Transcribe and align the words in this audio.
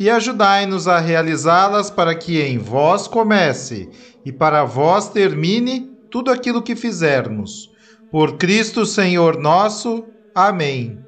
e 0.00 0.08
ajudai-nos 0.08 0.88
a 0.88 0.98
realizá-las 0.98 1.90
para 1.90 2.14
que 2.14 2.40
em 2.40 2.56
vós 2.56 3.06
comece 3.06 3.90
e 4.24 4.32
para 4.32 4.64
vós 4.64 5.10
termine 5.10 5.90
tudo 6.10 6.30
aquilo 6.30 6.62
que 6.62 6.74
fizermos. 6.74 7.70
Por 8.10 8.38
Cristo 8.38 8.86
Senhor 8.86 9.38
nosso. 9.38 10.06
Amém. 10.34 10.98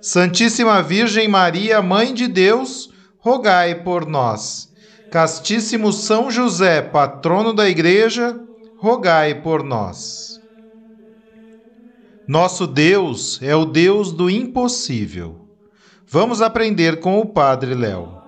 Santíssima 0.00 0.82
Virgem 0.82 1.28
Maria, 1.28 1.82
Mãe 1.82 2.14
de 2.14 2.26
Deus, 2.26 2.90
rogai 3.18 3.74
por 3.82 4.06
nós. 4.06 4.72
Castíssimo 5.10 5.92
São 5.92 6.30
José, 6.30 6.80
patrono 6.80 7.52
da 7.52 7.68
Igreja, 7.68 8.40
rogai 8.78 9.42
por 9.42 9.62
nós. 9.62 10.40
Nosso 12.26 12.66
Deus 12.66 13.38
é 13.42 13.54
o 13.54 13.66
Deus 13.66 14.10
do 14.10 14.30
impossível. 14.30 15.48
Vamos 16.06 16.40
aprender 16.40 16.98
com 16.98 17.20
o 17.20 17.26
Padre 17.26 17.74
Léo. 17.74 18.21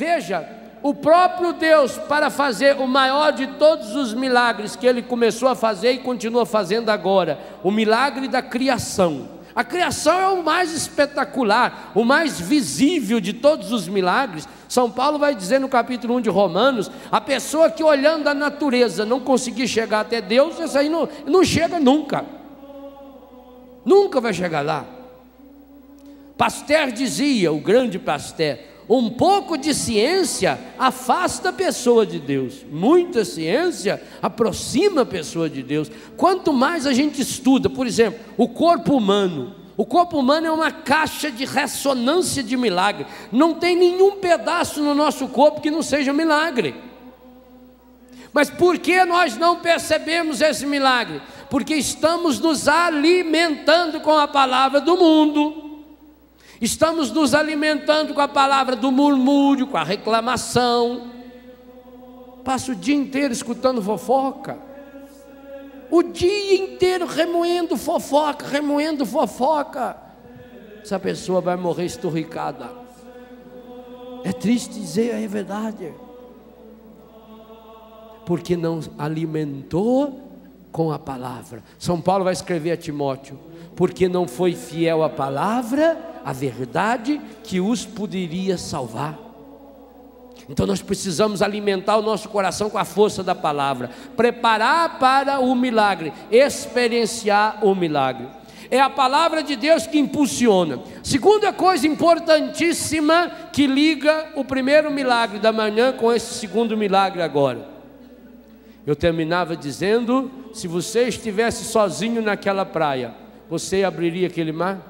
Veja, 0.00 0.48
o 0.82 0.94
próprio 0.94 1.52
Deus, 1.52 1.98
para 1.98 2.30
fazer 2.30 2.74
o 2.76 2.86
maior 2.86 3.32
de 3.32 3.46
todos 3.46 3.94
os 3.94 4.14
milagres 4.14 4.74
que 4.74 4.86
ele 4.86 5.02
começou 5.02 5.46
a 5.46 5.54
fazer 5.54 5.92
e 5.92 5.98
continua 5.98 6.46
fazendo 6.46 6.88
agora, 6.88 7.38
o 7.62 7.70
milagre 7.70 8.26
da 8.26 8.40
criação. 8.40 9.28
A 9.54 9.62
criação 9.62 10.18
é 10.18 10.28
o 10.28 10.42
mais 10.42 10.72
espetacular, 10.72 11.92
o 11.94 12.02
mais 12.02 12.40
visível 12.40 13.20
de 13.20 13.34
todos 13.34 13.72
os 13.72 13.88
milagres. 13.88 14.48
São 14.70 14.90
Paulo 14.90 15.18
vai 15.18 15.34
dizer 15.34 15.60
no 15.60 15.68
capítulo 15.68 16.14
1 16.14 16.22
de 16.22 16.30
Romanos: 16.30 16.90
a 17.12 17.20
pessoa 17.20 17.70
que 17.70 17.84
olhando 17.84 18.26
a 18.26 18.32
natureza 18.32 19.04
não 19.04 19.20
conseguir 19.20 19.68
chegar 19.68 20.00
até 20.00 20.22
Deus, 20.22 20.58
essa 20.58 20.78
aí 20.78 20.88
não, 20.88 21.06
não 21.26 21.44
chega 21.44 21.78
nunca. 21.78 22.24
Nunca 23.84 24.18
vai 24.18 24.32
chegar 24.32 24.64
lá. 24.64 24.86
Pasteur 26.38 26.90
dizia, 26.90 27.52
o 27.52 27.60
grande 27.60 27.98
Pasteur, 27.98 28.69
um 28.98 29.08
pouco 29.08 29.56
de 29.56 29.72
ciência 29.72 30.58
afasta 30.76 31.50
a 31.50 31.52
pessoa 31.52 32.04
de 32.04 32.18
Deus, 32.18 32.66
muita 32.68 33.24
ciência 33.24 34.02
aproxima 34.20 35.02
a 35.02 35.06
pessoa 35.06 35.48
de 35.48 35.62
Deus. 35.62 35.88
Quanto 36.16 36.52
mais 36.52 36.86
a 36.86 36.92
gente 36.92 37.22
estuda, 37.22 37.70
por 37.70 37.86
exemplo, 37.86 38.18
o 38.36 38.48
corpo 38.48 38.96
humano, 38.96 39.54
o 39.76 39.86
corpo 39.86 40.18
humano 40.18 40.48
é 40.48 40.50
uma 40.50 40.72
caixa 40.72 41.30
de 41.30 41.44
ressonância 41.44 42.42
de 42.42 42.56
milagre. 42.56 43.06
Não 43.30 43.54
tem 43.54 43.76
nenhum 43.76 44.16
pedaço 44.16 44.82
no 44.82 44.92
nosso 44.94 45.28
corpo 45.28 45.60
que 45.60 45.70
não 45.70 45.82
seja 45.82 46.12
milagre. 46.12 46.74
Mas 48.32 48.50
por 48.50 48.76
que 48.76 49.04
nós 49.04 49.36
não 49.36 49.60
percebemos 49.60 50.40
esse 50.40 50.66
milagre? 50.66 51.22
Porque 51.48 51.74
estamos 51.74 52.40
nos 52.40 52.66
alimentando 52.66 54.00
com 54.00 54.18
a 54.18 54.26
palavra 54.26 54.80
do 54.80 54.96
mundo. 54.96 55.69
Estamos 56.60 57.10
nos 57.10 57.32
alimentando 57.32 58.12
com 58.12 58.20
a 58.20 58.28
palavra 58.28 58.76
do 58.76 58.92
murmúrio, 58.92 59.66
com 59.66 59.78
a 59.78 59.84
reclamação. 59.84 61.10
Passa 62.44 62.72
o 62.72 62.74
dia 62.74 62.94
inteiro 62.94 63.32
escutando 63.32 63.80
fofoca. 63.80 64.58
O 65.90 66.02
dia 66.02 66.54
inteiro 66.56 67.06
remoendo 67.06 67.76
fofoca, 67.76 68.46
remoendo 68.46 69.06
fofoca. 69.06 69.96
Essa 70.82 70.98
pessoa 70.98 71.40
vai 71.40 71.56
morrer 71.56 71.86
esturricada. 71.86 72.70
É 74.22 74.32
triste 74.32 74.74
dizer, 74.74 75.14
é 75.14 75.26
verdade. 75.26 75.94
Porque 78.26 78.54
não 78.54 78.80
alimentou 78.98 80.30
com 80.70 80.92
a 80.92 80.98
palavra. 80.98 81.64
São 81.78 82.00
Paulo 82.00 82.24
vai 82.24 82.34
escrever 82.34 82.72
a 82.72 82.76
Timóteo: 82.76 83.38
porque 83.74 84.08
não 84.08 84.28
foi 84.28 84.54
fiel 84.54 85.02
à 85.02 85.08
palavra, 85.08 86.09
à 86.24 86.32
verdade 86.32 87.20
que 87.42 87.60
os 87.60 87.84
poderia 87.84 88.56
salvar. 88.58 89.18
Então 90.48 90.66
nós 90.66 90.82
precisamos 90.82 91.42
alimentar 91.42 91.96
o 91.96 92.02
nosso 92.02 92.28
coração 92.28 92.68
com 92.68 92.76
a 92.76 92.84
força 92.84 93.22
da 93.22 93.36
palavra, 93.36 93.90
preparar 94.16 94.98
para 94.98 95.38
o 95.38 95.54
milagre, 95.54 96.12
experienciar 96.30 97.64
o 97.64 97.74
milagre. 97.74 98.26
É 98.68 98.80
a 98.80 98.90
palavra 98.90 99.42
de 99.42 99.54
Deus 99.54 99.86
que 99.86 99.98
impulsiona. 99.98 100.80
Segunda 101.02 101.52
coisa 101.52 101.86
importantíssima 101.86 103.30
que 103.52 103.66
liga 103.66 104.28
o 104.34 104.44
primeiro 104.44 104.90
milagre 104.90 105.38
da 105.38 105.52
manhã 105.52 105.92
com 105.92 106.12
esse 106.12 106.34
segundo 106.34 106.76
milagre 106.76 107.22
agora. 107.22 107.68
Eu 108.86 108.96
terminava 108.96 109.56
dizendo: 109.56 110.30
se 110.52 110.66
você 110.66 111.08
estivesse 111.08 111.64
sozinho 111.64 112.22
naquela 112.22 112.64
praia, 112.64 113.14
você 113.48 113.84
abriria 113.84 114.26
aquele 114.26 114.52
mar? 114.52 114.89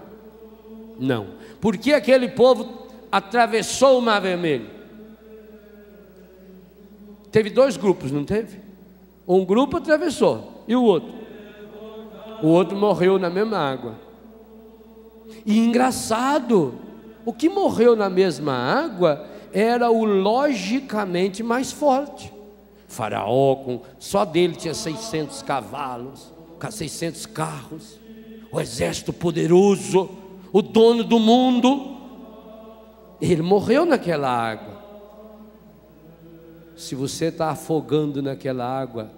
Não. 1.01 1.29
Por 1.61 1.77
que 1.77 1.93
aquele 1.93 2.29
povo 2.29 2.89
atravessou 3.11 3.99
o 3.99 4.03
mar 4.03 4.21
vermelho? 4.21 4.69
Teve 7.33 7.49
dois 7.51 7.77
grupos, 7.77 8.13
não 8.13 8.25
teve? 8.25 8.59
Um 9.27 9.45
grupo 9.45 9.79
atravessou 9.79 10.65
e 10.69 10.77
o 10.77 10.83
outro. 10.83 11.13
O 12.43 12.49
outro 12.49 12.77
morreu 12.77 13.19
na 13.19 13.31
mesma 13.31 13.59
água. 13.59 13.95
E 15.47 15.59
engraçado, 15.59 16.75
o 17.25 17.33
que 17.33 17.49
morreu 17.49 17.97
na 17.97 18.11
mesma 18.11 18.53
água 18.53 19.27
era 19.53 19.91
o 19.91 20.05
logicamente 20.05 21.43
mais 21.43 21.73
forte. 21.73 22.33
Faraó, 22.87 23.57
com, 23.57 23.81
só 23.99 24.25
dele 24.25 24.55
tinha 24.55 24.75
600 24.75 25.43
cavalos, 25.43 26.33
600 26.71 27.27
carros 27.27 28.01
o 28.53 28.61
exército 28.61 29.13
poderoso, 29.13 30.11
o 30.53 30.63
dono 30.63 31.05
do 31.05 31.19
mundo. 31.19 31.97
Ele 33.21 33.43
morreu 33.43 33.85
naquela 33.85 34.29
água. 34.29 34.81
Se 36.77 36.95
você 36.95 37.27
está 37.27 37.51
afogando 37.51 38.23
naquela 38.23 38.65
água, 38.65 39.11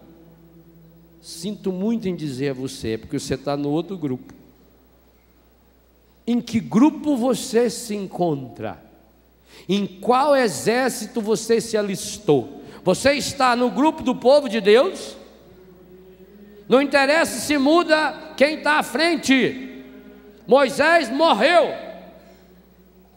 sinto 1.21 1.71
muito 1.71 2.09
em 2.09 2.17
dizer 2.17 2.51
a 2.51 2.55
você, 2.55 2.99
porque 2.99 3.19
você 3.19 3.35
está 3.35 3.57
no 3.57 3.71
outro 3.71 3.97
grupo. 3.97 4.35
Em 6.27 6.41
que 6.41 6.59
grupo 6.59 7.17
você 7.17 7.71
se 7.71 7.95
encontra? 7.95 8.83
Em 9.69 9.87
qual 9.87 10.35
exército 10.35 11.21
você 11.21 11.61
se 11.61 11.77
alistou? 11.77 12.63
Você 12.85 13.13
está 13.13 13.55
no 13.55 13.71
grupo 13.71 14.03
do 14.03 14.15
povo 14.15 14.49
de 14.49 14.61
Deus? 14.61 15.17
Não 16.69 16.83
interessa 16.83 17.39
se 17.39 17.57
muda 17.59 18.35
quem 18.37 18.57
está 18.57 18.79
à 18.79 18.83
frente. 18.83 19.72
Moisés 20.47 21.09
morreu. 21.09 21.73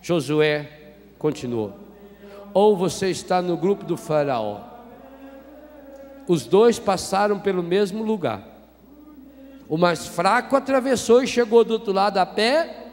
Josué 0.02 0.70
continuou. 1.18 1.74
Ou 2.54 2.78
você 2.78 3.10
está 3.10 3.42
no 3.42 3.58
grupo 3.58 3.84
do 3.84 3.98
Faraó. 3.98 4.62
Os 6.28 6.46
dois 6.46 6.80
passaram 6.80 7.40
pelo 7.40 7.62
mesmo 7.62 8.04
lugar. 8.04 8.42
O 9.68 9.78
mais 9.78 10.08
fraco 10.08 10.56
atravessou 10.56 11.24
e 11.24 11.28
chegou 11.28 11.64
do 11.64 11.74
outro 11.74 11.92
lado 11.92 12.18
a 12.18 12.26
pé, 12.26 12.86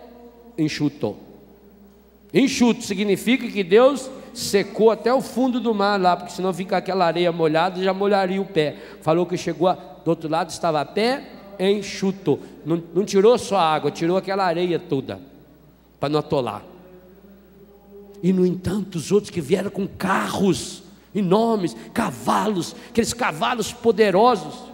enxutou. 0.57 1.19
Enxuto 2.33 2.83
significa 2.83 3.47
que 3.47 3.63
Deus 3.63 4.11
secou 4.33 4.91
até 4.91 5.13
o 5.13 5.21
fundo 5.21 5.61
do 5.61 5.75
mar 5.75 6.01
lá, 6.01 6.17
porque 6.17 6.33
senão 6.33 6.53
fica 6.53 6.79
aquela 6.79 7.05
areia 7.05 7.31
molhada 7.31 7.83
já 7.83 7.93
molharia 7.93 8.41
o 8.41 8.47
pé. 8.47 8.77
Falou 9.03 9.27
que 9.27 9.37
chegou 9.37 9.69
a 9.69 9.75
do 10.05 10.09
outro 10.09 10.29
lado 10.29 10.51
estava 10.51 10.81
a 10.81 10.85
pé 10.85 11.23
enxuto. 11.59 12.39
Não, 12.65 12.83
não 12.95 13.05
tirou 13.05 13.37
só 13.39 13.57
a 13.57 13.75
água, 13.75 13.91
tirou 13.91 14.17
aquela 14.17 14.45
areia 14.45 14.79
toda, 14.79 15.21
para 15.99 16.09
não 16.09 16.21
atolar. 16.21 16.63
E 18.23 18.33
no 18.33 18.47
entanto, 18.47 18.97
os 18.97 19.11
outros 19.11 19.31
que 19.31 19.41
vieram 19.41 19.71
com 19.71 19.87
carros 19.87 20.83
enormes, 21.15 21.77
cavalos, 21.93 22.75
aqueles 22.89 23.13
cavalos 23.13 23.73
poderosos. 23.73 24.71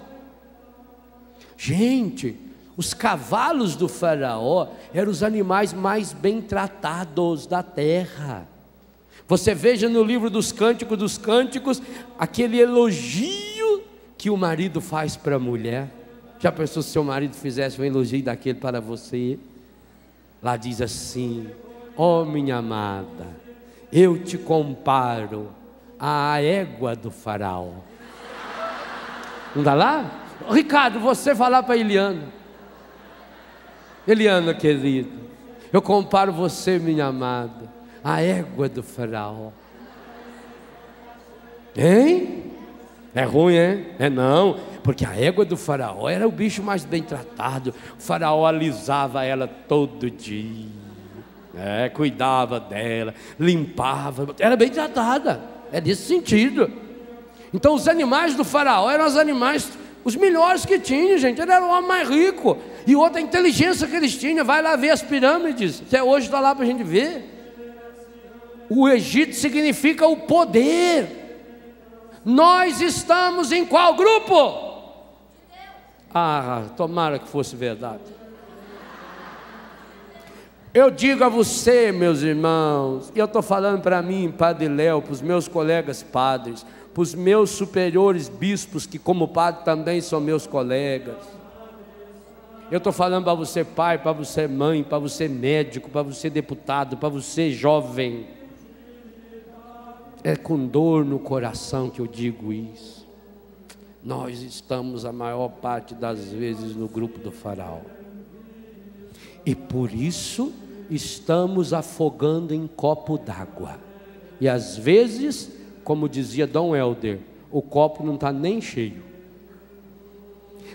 Gente, 1.56 2.36
Os 2.78 2.94
cavalos 2.94 3.74
do 3.74 3.88
Faraó 3.88 4.68
eram 4.94 5.10
os 5.10 5.24
animais 5.24 5.72
mais 5.72 6.12
bem 6.12 6.40
tratados 6.40 7.44
da 7.44 7.60
terra. 7.60 8.46
Você 9.26 9.52
veja 9.52 9.88
no 9.88 10.04
livro 10.04 10.30
dos 10.30 10.52
Cânticos 10.52 10.96
dos 10.96 11.18
Cânticos 11.18 11.82
aquele 12.16 12.60
elogio 12.60 13.82
que 14.16 14.30
o 14.30 14.36
marido 14.36 14.80
faz 14.80 15.16
para 15.16 15.34
a 15.34 15.40
mulher. 15.40 15.90
Já 16.40 16.52
pensou 16.52 16.82
se 16.82 16.90
seu 16.90 17.02
marido 17.02 17.34
fizesse 17.34 17.80
um 17.80 17.84
elogio 17.84 18.22
daquele 18.22 18.58
para 18.58 18.80
você? 18.80 19.38
Lá 20.42 20.56
diz 20.56 20.80
assim: 20.80 21.48
Ó 21.96 22.22
oh, 22.22 22.24
minha 22.24 22.56
amada, 22.56 23.26
eu 23.92 24.22
te 24.22 24.38
comparo 24.38 25.48
à 25.98 26.40
égua 26.40 26.94
do 26.94 27.10
faraó. 27.10 27.70
Não 29.54 29.62
dá 29.62 29.74
lá? 29.74 30.10
Ricardo, 30.48 31.00
você 31.00 31.34
falar 31.34 31.64
para 31.64 31.76
Eliana. 31.76 32.22
Eliana, 34.06 34.54
querido, 34.54 35.10
eu 35.72 35.82
comparo 35.82 36.32
você, 36.32 36.78
minha 36.78 37.06
amada, 37.06 37.68
à 38.02 38.22
égua 38.22 38.68
do 38.68 38.82
faraó. 38.82 39.50
Hein? 41.76 42.44
É 43.14 43.24
ruim, 43.24 43.54
hein? 43.56 43.86
É 43.98 44.08
não, 44.08 44.58
porque 44.88 45.04
a 45.04 45.14
égua 45.14 45.44
do 45.44 45.54
faraó 45.54 46.08
era 46.08 46.26
o 46.26 46.30
bicho 46.30 46.62
mais 46.62 46.82
bem 46.82 47.02
tratado. 47.02 47.74
O 47.98 48.02
faraó 48.02 48.46
alisava 48.46 49.22
ela 49.22 49.46
todo 49.46 50.10
dia, 50.10 50.64
é, 51.54 51.90
cuidava 51.90 52.58
dela, 52.58 53.12
limpava, 53.38 54.34
era 54.38 54.56
bem 54.56 54.70
tratada. 54.70 55.42
É 55.70 55.78
desse 55.78 56.06
sentido. 56.06 56.72
Então 57.52 57.74
os 57.74 57.86
animais 57.86 58.34
do 58.34 58.46
faraó 58.46 58.90
eram 58.90 59.06
os 59.06 59.18
animais 59.18 59.70
os 60.02 60.16
melhores 60.16 60.64
que 60.64 60.78
tinha, 60.78 61.18
gente. 61.18 61.38
Ele 61.38 61.52
era 61.52 61.62
o 61.62 61.68
homem 61.68 61.86
mais 61.86 62.08
rico. 62.08 62.56
E 62.86 62.96
outra 62.96 63.20
inteligência 63.20 63.86
que 63.86 63.94
eles 63.94 64.16
tinham. 64.16 64.42
Vai 64.42 64.62
lá 64.62 64.74
ver 64.74 64.88
as 64.88 65.02
pirâmides. 65.02 65.82
Até 65.86 66.02
hoje 66.02 66.28
está 66.28 66.40
lá 66.40 66.54
para 66.54 66.64
a 66.64 66.66
gente 66.66 66.82
ver. 66.82 67.28
O 68.70 68.88
Egito 68.88 69.34
significa 69.34 70.06
o 70.06 70.16
poder. 70.16 71.42
Nós 72.24 72.80
estamos 72.80 73.52
em 73.52 73.66
qual 73.66 73.94
grupo? 73.94 74.67
Ah, 76.12 76.64
tomara 76.76 77.18
que 77.18 77.28
fosse 77.28 77.54
verdade. 77.54 78.18
Eu 80.72 80.90
digo 80.90 81.24
a 81.24 81.28
você, 81.28 81.90
meus 81.90 82.22
irmãos, 82.22 83.10
e 83.14 83.18
eu 83.18 83.24
estou 83.24 83.42
falando 83.42 83.80
para 83.80 84.02
mim, 84.02 84.32
Padre 84.36 84.68
Léo, 84.68 85.02
para 85.02 85.12
os 85.12 85.20
meus 85.20 85.48
colegas 85.48 86.02
padres, 86.02 86.64
para 86.92 87.02
os 87.02 87.14
meus 87.14 87.50
superiores 87.50 88.28
bispos, 88.28 88.86
que, 88.86 88.98
como 88.98 89.28
padre, 89.28 89.64
também 89.64 90.00
são 90.00 90.20
meus 90.20 90.46
colegas. 90.46 91.16
Eu 92.70 92.78
estou 92.78 92.92
falando 92.92 93.24
para 93.24 93.34
você, 93.34 93.64
pai, 93.64 93.96
para 93.96 94.12
você, 94.12 94.46
mãe, 94.46 94.84
para 94.84 94.98
você, 94.98 95.26
médico, 95.26 95.88
para 95.88 96.02
você, 96.02 96.28
deputado, 96.28 96.98
para 96.98 97.08
você, 97.08 97.50
jovem. 97.50 98.26
É 100.22 100.36
com 100.36 100.66
dor 100.66 101.02
no 101.02 101.18
coração 101.18 101.88
que 101.88 102.00
eu 102.00 102.06
digo 102.06 102.52
isso. 102.52 102.97
Nós 104.02 104.42
estamos 104.42 105.04
a 105.04 105.12
maior 105.12 105.48
parte 105.48 105.94
das 105.94 106.28
vezes 106.28 106.74
no 106.74 106.88
grupo 106.88 107.18
do 107.18 107.30
Faraó. 107.30 107.80
E 109.44 109.54
por 109.54 109.92
isso 109.92 110.52
estamos 110.90 111.72
afogando 111.72 112.54
em 112.54 112.66
copo 112.66 113.18
d'água. 113.18 113.78
E 114.40 114.48
às 114.48 114.76
vezes 114.76 115.58
como 115.88 116.06
dizia 116.06 116.46
Dom 116.46 116.76
Helder, 116.76 117.18
o 117.50 117.62
copo 117.62 118.04
não 118.04 118.16
está 118.16 118.30
nem 118.30 118.60
cheio. 118.60 119.02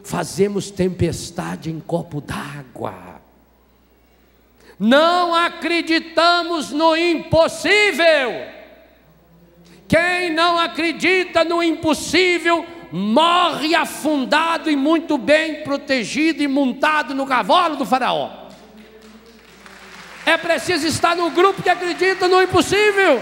Fazemos 0.04 0.72
tempestade 0.72 1.70
em 1.70 1.80
copo 1.80 2.20
d'água. 2.20 3.22
Não 4.80 5.36
acreditamos 5.36 6.72
no 6.72 6.98
impossível. 6.98 8.31
Quem 9.88 10.34
não 10.34 10.58
acredita 10.58 11.44
no 11.44 11.62
impossível 11.62 12.66
morre 12.95 13.74
afundado 13.74 14.69
e 14.69 14.75
muito 14.75 15.18
bem 15.18 15.63
protegido 15.63 16.44
e 16.44 16.48
montado 16.48 17.16
no 17.16 17.25
cavalo 17.25 17.75
do 17.75 17.88
faraó. 17.88 18.30
É 20.24 20.38
preciso 20.38 20.86
estar 20.86 21.16
no 21.16 21.31
grupo 21.31 21.63
que 21.63 21.69
acredita 21.69 22.28
no 22.28 22.40
impossível. 22.40 23.19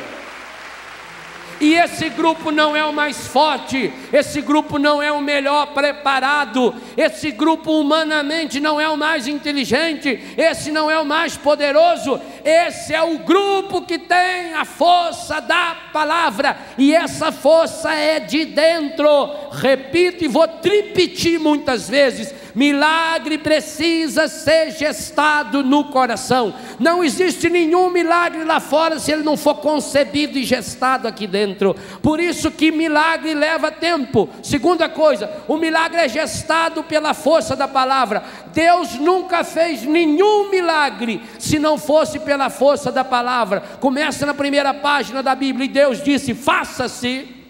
E 1.62 1.76
esse 1.76 2.10
grupo 2.10 2.50
não 2.50 2.76
é 2.76 2.84
o 2.84 2.92
mais 2.92 3.28
forte, 3.28 3.94
esse 4.12 4.42
grupo 4.42 4.80
não 4.80 5.00
é 5.00 5.12
o 5.12 5.22
melhor 5.22 5.68
preparado, 5.68 6.74
esse 6.98 7.30
grupo 7.30 7.80
humanamente 7.80 8.60
não 8.60 8.82
é 8.82 8.90
o 8.90 8.98
mais 8.98 9.28
inteligente, 9.28 10.20
esse 10.36 10.72
não 10.72 10.90
é 10.90 11.00
o 11.00 11.06
mais 11.06 11.38
poderoso, 11.38 12.20
esse 12.44 12.96
é 12.96 13.04
o 13.04 13.20
grupo 13.20 13.84
que 13.84 14.00
tem 14.00 14.56
a 14.56 14.66
força 14.66 15.40
da 15.40 15.78
palavra, 15.94 16.58
e 16.80 16.96
essa 16.96 17.32
força 17.32 17.94
é 17.94 18.20
de 18.20 18.44
dentro. 18.44 19.30
Repito 19.52 20.26
e 20.26 20.28
vou 20.28 20.48
tripetir 20.48 21.40
muitas 21.40 21.88
vezes: 21.88 22.34
milagre 22.56 23.38
precisa 23.38 24.28
ser 24.28 24.72
gestado 24.72 25.64
no 25.64 25.86
coração. 25.86 26.54
Não 26.80 27.04
existe 27.04 27.50
nenhum 27.50 27.90
milagre 27.90 28.44
lá 28.44 28.60
fora 28.60 29.00
se 29.00 29.12
ele 29.12 29.24
não 29.24 29.38
for 29.38 29.56
concebido 29.56 30.38
e 30.38 30.44
gestado 30.44 31.08
aqui 31.08 31.28
dentro. 31.28 31.76
Por 32.02 32.20
isso 32.20 32.52
que 32.52 32.72
milagre 32.72 33.34
leva 33.34 33.72
tempo. 33.72 34.30
Segunda 34.42 34.88
coisa, 34.90 35.30
o 35.48 35.58
milagre 35.58 36.00
é 36.02 36.10
gestado 36.10 36.84
pela 36.84 37.14
força 37.14 37.56
da 37.56 37.68
palavra. 37.68 38.24
Deus 38.54 38.96
nunca 38.96 39.44
fez 39.44 39.84
nenhum 39.84 40.50
milagre 40.50 41.22
se 41.40 41.58
não 41.58 41.78
fosse 41.78 42.20
pela 42.20 42.50
força 42.50 42.92
da 42.92 43.04
palavra. 43.04 43.62
Começa 43.80 44.26
na 44.26 44.34
primeira 44.34 44.74
página 44.74 45.24
da 45.24 45.36
Bíblia 45.36 45.66
e 45.66 45.70
Deus 45.70 46.04
disse: 46.04 46.34
"Faça-se" 46.34 47.41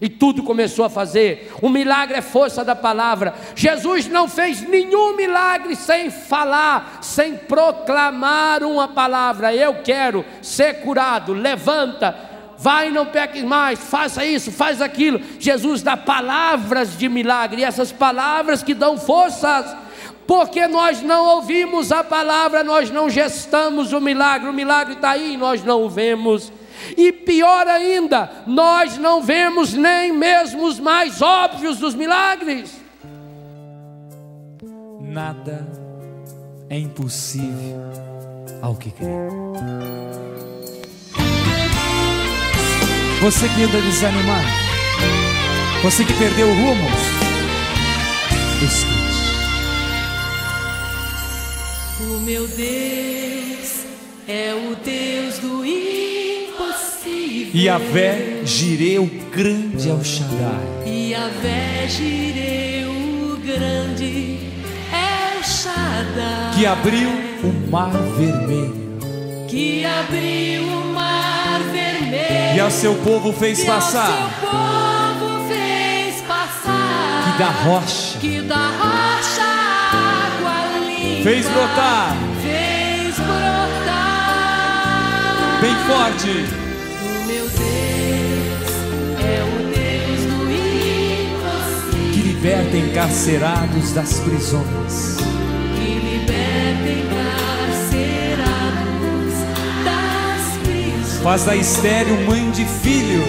E 0.00 0.08
tudo 0.08 0.42
começou 0.42 0.84
a 0.84 0.90
fazer. 0.90 1.52
O 1.60 1.68
milagre 1.68 2.16
é 2.16 2.22
força 2.22 2.64
da 2.64 2.74
palavra. 2.74 3.34
Jesus 3.54 4.06
não 4.06 4.26
fez 4.26 4.62
nenhum 4.62 5.14
milagre 5.14 5.76
sem 5.76 6.10
falar, 6.10 7.00
sem 7.02 7.36
proclamar 7.36 8.62
uma 8.62 8.88
palavra. 8.88 9.54
Eu 9.54 9.82
quero 9.82 10.24
ser 10.40 10.80
curado. 10.80 11.34
Levanta, 11.34 12.16
vai 12.56 12.90
não 12.90 13.04
peques 13.04 13.42
mais, 13.42 13.78
faça 13.78 14.24
isso, 14.24 14.50
faz 14.50 14.80
aquilo. 14.80 15.20
Jesus 15.38 15.82
dá 15.82 15.98
palavras 15.98 16.96
de 16.96 17.08
milagre, 17.08 17.60
e 17.60 17.64
essas 17.64 17.92
palavras 17.92 18.62
que 18.62 18.72
dão 18.72 18.96
forças. 18.96 19.76
Porque 20.26 20.66
nós 20.66 21.02
não 21.02 21.26
ouvimos 21.26 21.90
a 21.92 22.04
palavra, 22.04 22.64
nós 22.64 22.90
não 22.90 23.10
gestamos 23.10 23.92
o 23.92 24.00
milagre. 24.00 24.48
O 24.48 24.52
milagre 24.52 24.94
está 24.94 25.10
aí 25.10 25.36
nós 25.36 25.62
não 25.62 25.82
o 25.82 25.90
vemos. 25.90 26.52
E 26.96 27.12
pior 27.12 27.66
ainda, 27.66 28.30
nós 28.46 28.96
não 28.96 29.22
vemos 29.22 29.72
nem 29.72 30.12
mesmo 30.12 30.66
os 30.66 30.78
mais 30.78 31.20
óbvios 31.20 31.78
dos 31.78 31.94
milagres. 31.94 32.80
Nada 35.00 35.66
é 36.68 36.78
impossível 36.78 37.80
ao 38.62 38.76
que 38.76 38.90
crê. 38.90 39.06
Você 43.20 43.48
que 43.48 43.62
anda 43.64 43.80
desanimado, 43.82 44.48
você 45.82 46.04
que 46.04 46.14
perdeu 46.14 46.48
o 46.48 46.54
rumo, 46.54 46.88
escute. 48.64 49.00
O 52.00 52.20
meu 52.20 52.46
Deus 52.48 53.84
é 54.26 54.54
o 54.54 54.74
Deus 54.76 55.19
do 57.50 57.58
Iavé 57.58 58.42
Jireu 58.44 59.10
grande 59.32 59.88
El 59.88 60.04
Shaddai. 60.04 60.86
Iavé 60.86 61.88
Jireu 61.88 63.38
grande 63.44 64.38
El 64.92 65.42
Shaddai. 65.42 66.54
Que 66.54 66.66
abriu 66.66 67.10
o 67.42 67.70
mar 67.70 67.90
vermelho. 67.90 68.98
Que 69.48 69.84
abriu 69.84 70.62
o 70.62 70.92
mar 70.92 71.60
vermelho. 71.72 72.56
E 72.56 72.60
ao 72.60 72.70
seu 72.70 72.94
povo 72.96 73.32
fez 73.32 73.62
e 73.62 73.66
passar. 73.66 74.06
Seu 74.06 74.48
povo 74.48 75.48
fez 75.48 76.20
passar. 76.22 77.32
Que 77.32 77.38
da 77.38 77.50
rocha. 77.50 78.18
Que 78.18 78.40
da 78.42 78.68
rocha 78.68 79.42
água 79.92 80.78
limpa. 80.86 81.22
Fez 81.24 81.46
brotar. 81.48 82.16
Fez 82.42 83.16
brotar. 83.16 83.60
Bem 85.60 85.74
forte 85.86 86.69
liberta 92.40 92.74
encarcerados 92.74 93.92
das 93.92 94.18
prisões. 94.20 95.18
Que 95.76 95.98
liberta 95.98 96.88
encarcerados 96.88 98.24
das 99.84 100.56
prisões. 100.62 101.20
Faz 101.22 101.44
da 101.44 101.54
estéreo 101.54 102.18
mãe 102.26 102.50
de 102.50 102.64
filhos. 102.64 103.26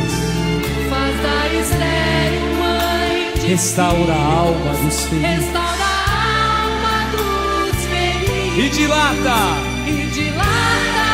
Faz 0.89 1.21
da 1.21 1.45
estéreo 1.59 2.55
mãe 2.57 3.33
de 3.35 3.47
Restaura 3.47 4.13
a 4.13 4.15
alma 4.15 4.71
dos 4.81 5.01
feridos. 5.01 5.29
Restaura 5.29 5.83
a 5.83 6.61
alma 6.63 7.03
dos 7.11 8.71
dilata, 8.77 9.39
e 9.87 10.07
dilata 10.13 11.07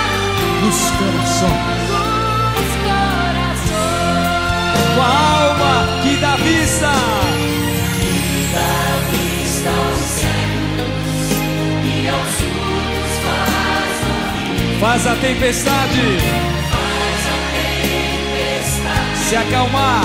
nos 0.61 0.79
corações. 0.91 1.89
os 2.61 2.71
corações. 2.85 4.37
Com 4.93 5.01
a 5.01 5.03
alma 5.41 5.73
que 6.03 6.13
dá 6.17 6.35
vista, 6.35 6.91
faz 14.79 15.07
a 15.07 15.15
tempestade, 15.15 16.01
se 19.15 19.35
acalmar. 19.35 20.03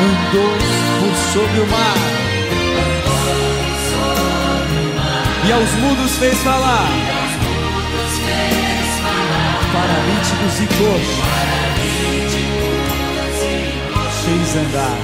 Andou 0.00 0.50
por 1.00 1.14
sobre 1.32 1.60
o 1.60 1.66
mar. 1.68 1.96
E 5.46 5.52
aos 5.52 5.70
mudos 5.74 6.16
fez 6.18 6.38
falar. 6.38 6.88
Paralíticos 9.72 10.60
e 10.60 10.66
coxos. 10.66 11.24
Fez 14.24 14.56
andar. 14.56 14.98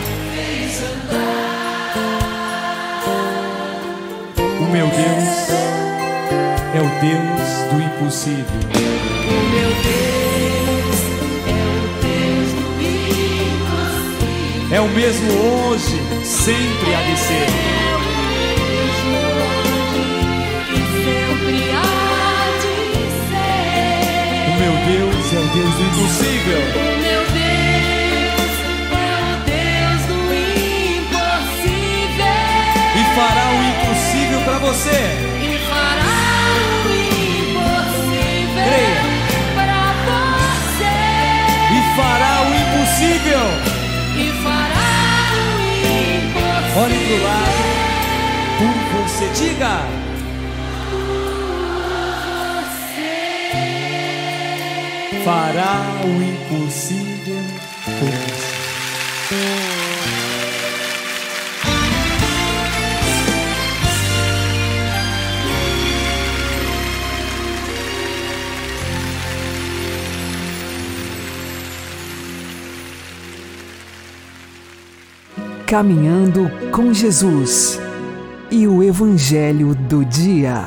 O 4.59 4.65
meu 4.73 4.87
Deus 4.87 5.60
é 6.81 6.83
o 6.83 6.89
Deus 7.01 7.49
do 7.71 7.77
impossível. 7.83 8.45
O 8.47 9.39
meu 9.53 9.71
Deus 9.85 10.99
é 11.47 11.61
o 11.69 11.85
Deus 12.01 12.49
do 12.57 12.65
impossível. 13.41 14.73
É 14.73 14.81
o 14.81 14.89
mesmo 14.89 15.31
hoje, 15.31 16.01
sempre 16.25 16.95
há 16.95 17.03
de 17.03 17.19
ser. 17.19 17.49
O 24.49 24.53
meu 24.59 24.75
Deus 24.87 25.33
é 25.33 25.39
o 25.39 25.49
Deus 25.49 25.75
do 25.75 25.83
impossível. 25.83 26.61
O 26.77 26.97
meu 27.03 27.23
Deus 27.37 28.53
é 28.97 29.05
o 29.21 29.37
Deus 29.45 30.01
do 30.07 30.21
impossível. 31.05 32.35
E 32.97 33.03
fará 33.15 33.47
o 33.51 33.61
impossível 33.69 34.41
para 34.47 34.59
você. 34.61 35.40
Impossível. 43.31 43.39
E 44.17 44.31
fará 44.43 44.91
o 45.35 45.61
impossível. 46.27 46.83
Olhe 46.83 46.99
pro 47.07 47.17
lado. 47.23 47.63
Por 48.59 48.77
você. 49.03 49.27
Diga. 49.35 49.75
Fará 55.25 55.75
o 56.05 56.07
impossível 56.23 57.45
por 57.85 58.11
você. 58.11 59.70
Caminhando 75.71 76.51
com 76.73 76.93
Jesus 76.93 77.79
e 78.51 78.67
o 78.67 78.83
Evangelho 78.83 79.73
do 79.73 80.05
Dia. 80.05 80.65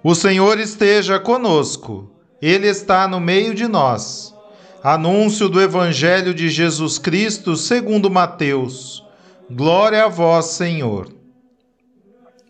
O 0.00 0.14
Senhor 0.14 0.60
esteja 0.60 1.18
conosco, 1.18 2.08
Ele 2.40 2.68
está 2.68 3.08
no 3.08 3.18
meio 3.18 3.52
de 3.52 3.66
nós. 3.66 4.32
Anúncio 4.80 5.48
do 5.48 5.60
Evangelho 5.60 6.32
de 6.32 6.48
Jesus 6.50 6.98
Cristo 6.98 7.56
segundo 7.56 8.08
Mateus. 8.08 9.04
Glória 9.50 10.04
a 10.04 10.08
vós, 10.08 10.44
Senhor. 10.44 11.08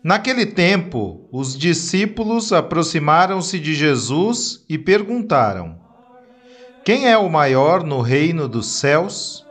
Naquele 0.03 0.45
tempo, 0.45 1.27
os 1.31 1.57
discípulos 1.57 2.53
aproximaram-se 2.53 3.57
de 3.57 3.73
Jesus 3.73 4.63
e 4.69 4.77
perguntaram: 4.77 5.86
Quem 6.87 7.05
é 7.05 7.17
o 7.17 7.29
maior 7.29 7.83
no 7.83 7.99
reino 7.99 8.47
dos 8.47 8.67
céus? 8.67 9.45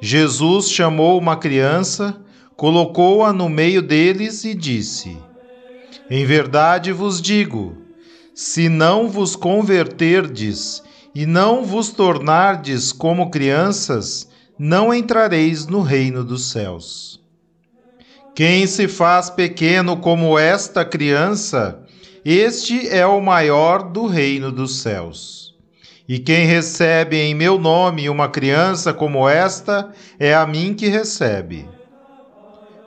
Jesus 0.00 0.68
chamou 0.68 1.16
uma 1.16 1.36
criança, 1.36 2.20
colocou-a 2.56 3.32
no 3.32 3.48
meio 3.48 3.80
deles 3.80 4.42
e 4.42 4.52
disse: 4.52 5.16
Em 6.10 6.26
verdade 6.26 6.90
vos 6.90 7.22
digo, 7.22 7.76
se 8.34 8.68
não 8.68 9.08
vos 9.08 9.36
converterdes 9.36 10.82
e 11.14 11.24
não 11.24 11.62
vos 11.62 11.90
tornardes 11.90 12.90
como 12.90 13.30
crianças, 13.30 14.28
não 14.58 14.92
entrareis 14.92 15.68
no 15.68 15.82
reino 15.82 16.24
dos 16.24 16.50
céus. 16.50 17.22
Quem 18.34 18.66
se 18.66 18.88
faz 18.88 19.30
pequeno 19.30 19.98
como 19.98 20.36
esta 20.36 20.84
criança, 20.84 21.80
este 22.24 22.88
é 22.88 23.06
o 23.06 23.20
maior 23.20 23.84
do 23.84 24.08
reino 24.08 24.50
dos 24.50 24.80
céus. 24.80 25.53
E 26.06 26.18
quem 26.18 26.46
recebe 26.46 27.16
em 27.16 27.34
meu 27.34 27.58
nome 27.58 28.10
uma 28.10 28.28
criança 28.28 28.92
como 28.92 29.26
esta, 29.26 29.90
é 30.18 30.34
a 30.34 30.46
mim 30.46 30.74
que 30.74 30.88
recebe. 30.88 31.66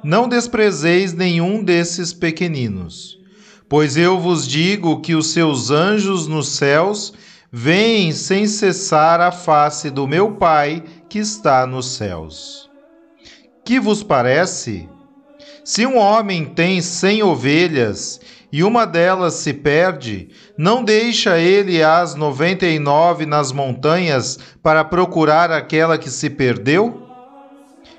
Não 0.04 0.30
desprezeis 0.30 1.14
nenhum 1.14 1.64
desses 1.64 2.14
pequeninos, 2.14 3.20
pois 3.68 3.98
eu 3.98 4.20
vos 4.20 4.48
digo 4.48 5.02
que 5.02 5.16
os 5.16 5.32
seus 5.32 5.72
anjos 5.72 6.28
nos 6.28 6.50
céus 6.50 7.14
veem 7.52 8.12
sem 8.12 8.46
cessar 8.46 9.20
a 9.20 9.32
face 9.32 9.90
do 9.90 10.08
meu 10.08 10.34
Pai 10.34 10.84
que 11.10 11.18
está 11.18 11.66
nos 11.66 11.88
céus. 11.88 12.70
Que 13.66 13.80
vos 13.80 14.04
parece? 14.04 14.88
Se 15.64 15.86
um 15.86 15.98
homem 15.98 16.46
tem 16.46 16.82
cem 16.82 17.24
ovelhas 17.24 18.22
e 18.52 18.64
uma 18.64 18.86
delas 18.86 19.36
se 19.36 19.54
perde, 19.54 20.30
não 20.58 20.84
deixa 20.84 21.38
ele 21.38 21.84
as 21.84 22.16
noventa 22.16 22.66
e 22.66 22.80
nove 22.80 23.26
nas 23.26 23.52
montanhas 23.52 24.40
para 24.64 24.86
procurar 24.86 25.52
aquela 25.52 25.98
que 25.98 26.10
se 26.10 26.30
perdeu? 26.30 27.04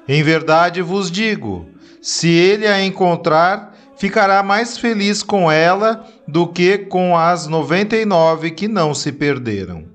Em 0.08 0.22
verdade 0.22 0.80
vos 0.80 1.10
digo: 1.10 1.66
se 2.00 2.28
ele 2.28 2.66
a 2.66 2.82
encontrar, 2.82 3.76
ficará 3.98 4.42
mais 4.42 4.78
feliz 4.78 5.22
com 5.22 5.52
ela 5.52 6.06
do 6.26 6.46
que 6.46 6.78
com 6.78 7.16
as 7.16 7.46
noventa 7.46 7.96
e 7.96 8.06
nove 8.06 8.50
que 8.50 8.66
não 8.66 8.94
se 8.94 9.12
perderam. 9.12 9.86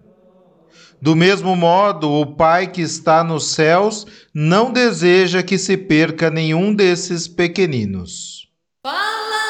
Do 1.02 1.16
mesmo 1.16 1.54
modo, 1.56 2.10
o 2.10 2.26
Pai 2.26 2.68
que 2.68 2.82
está 2.82 3.24
nos 3.24 3.48
céus 3.52 4.06
não 4.34 4.72
deseja 4.72 5.44
que 5.44 5.58
se 5.58 5.76
perca 5.76 6.30
nenhum 6.30 6.74
desses 6.74 7.28
pequeninos. 7.28 8.48
Palavra 8.82 9.43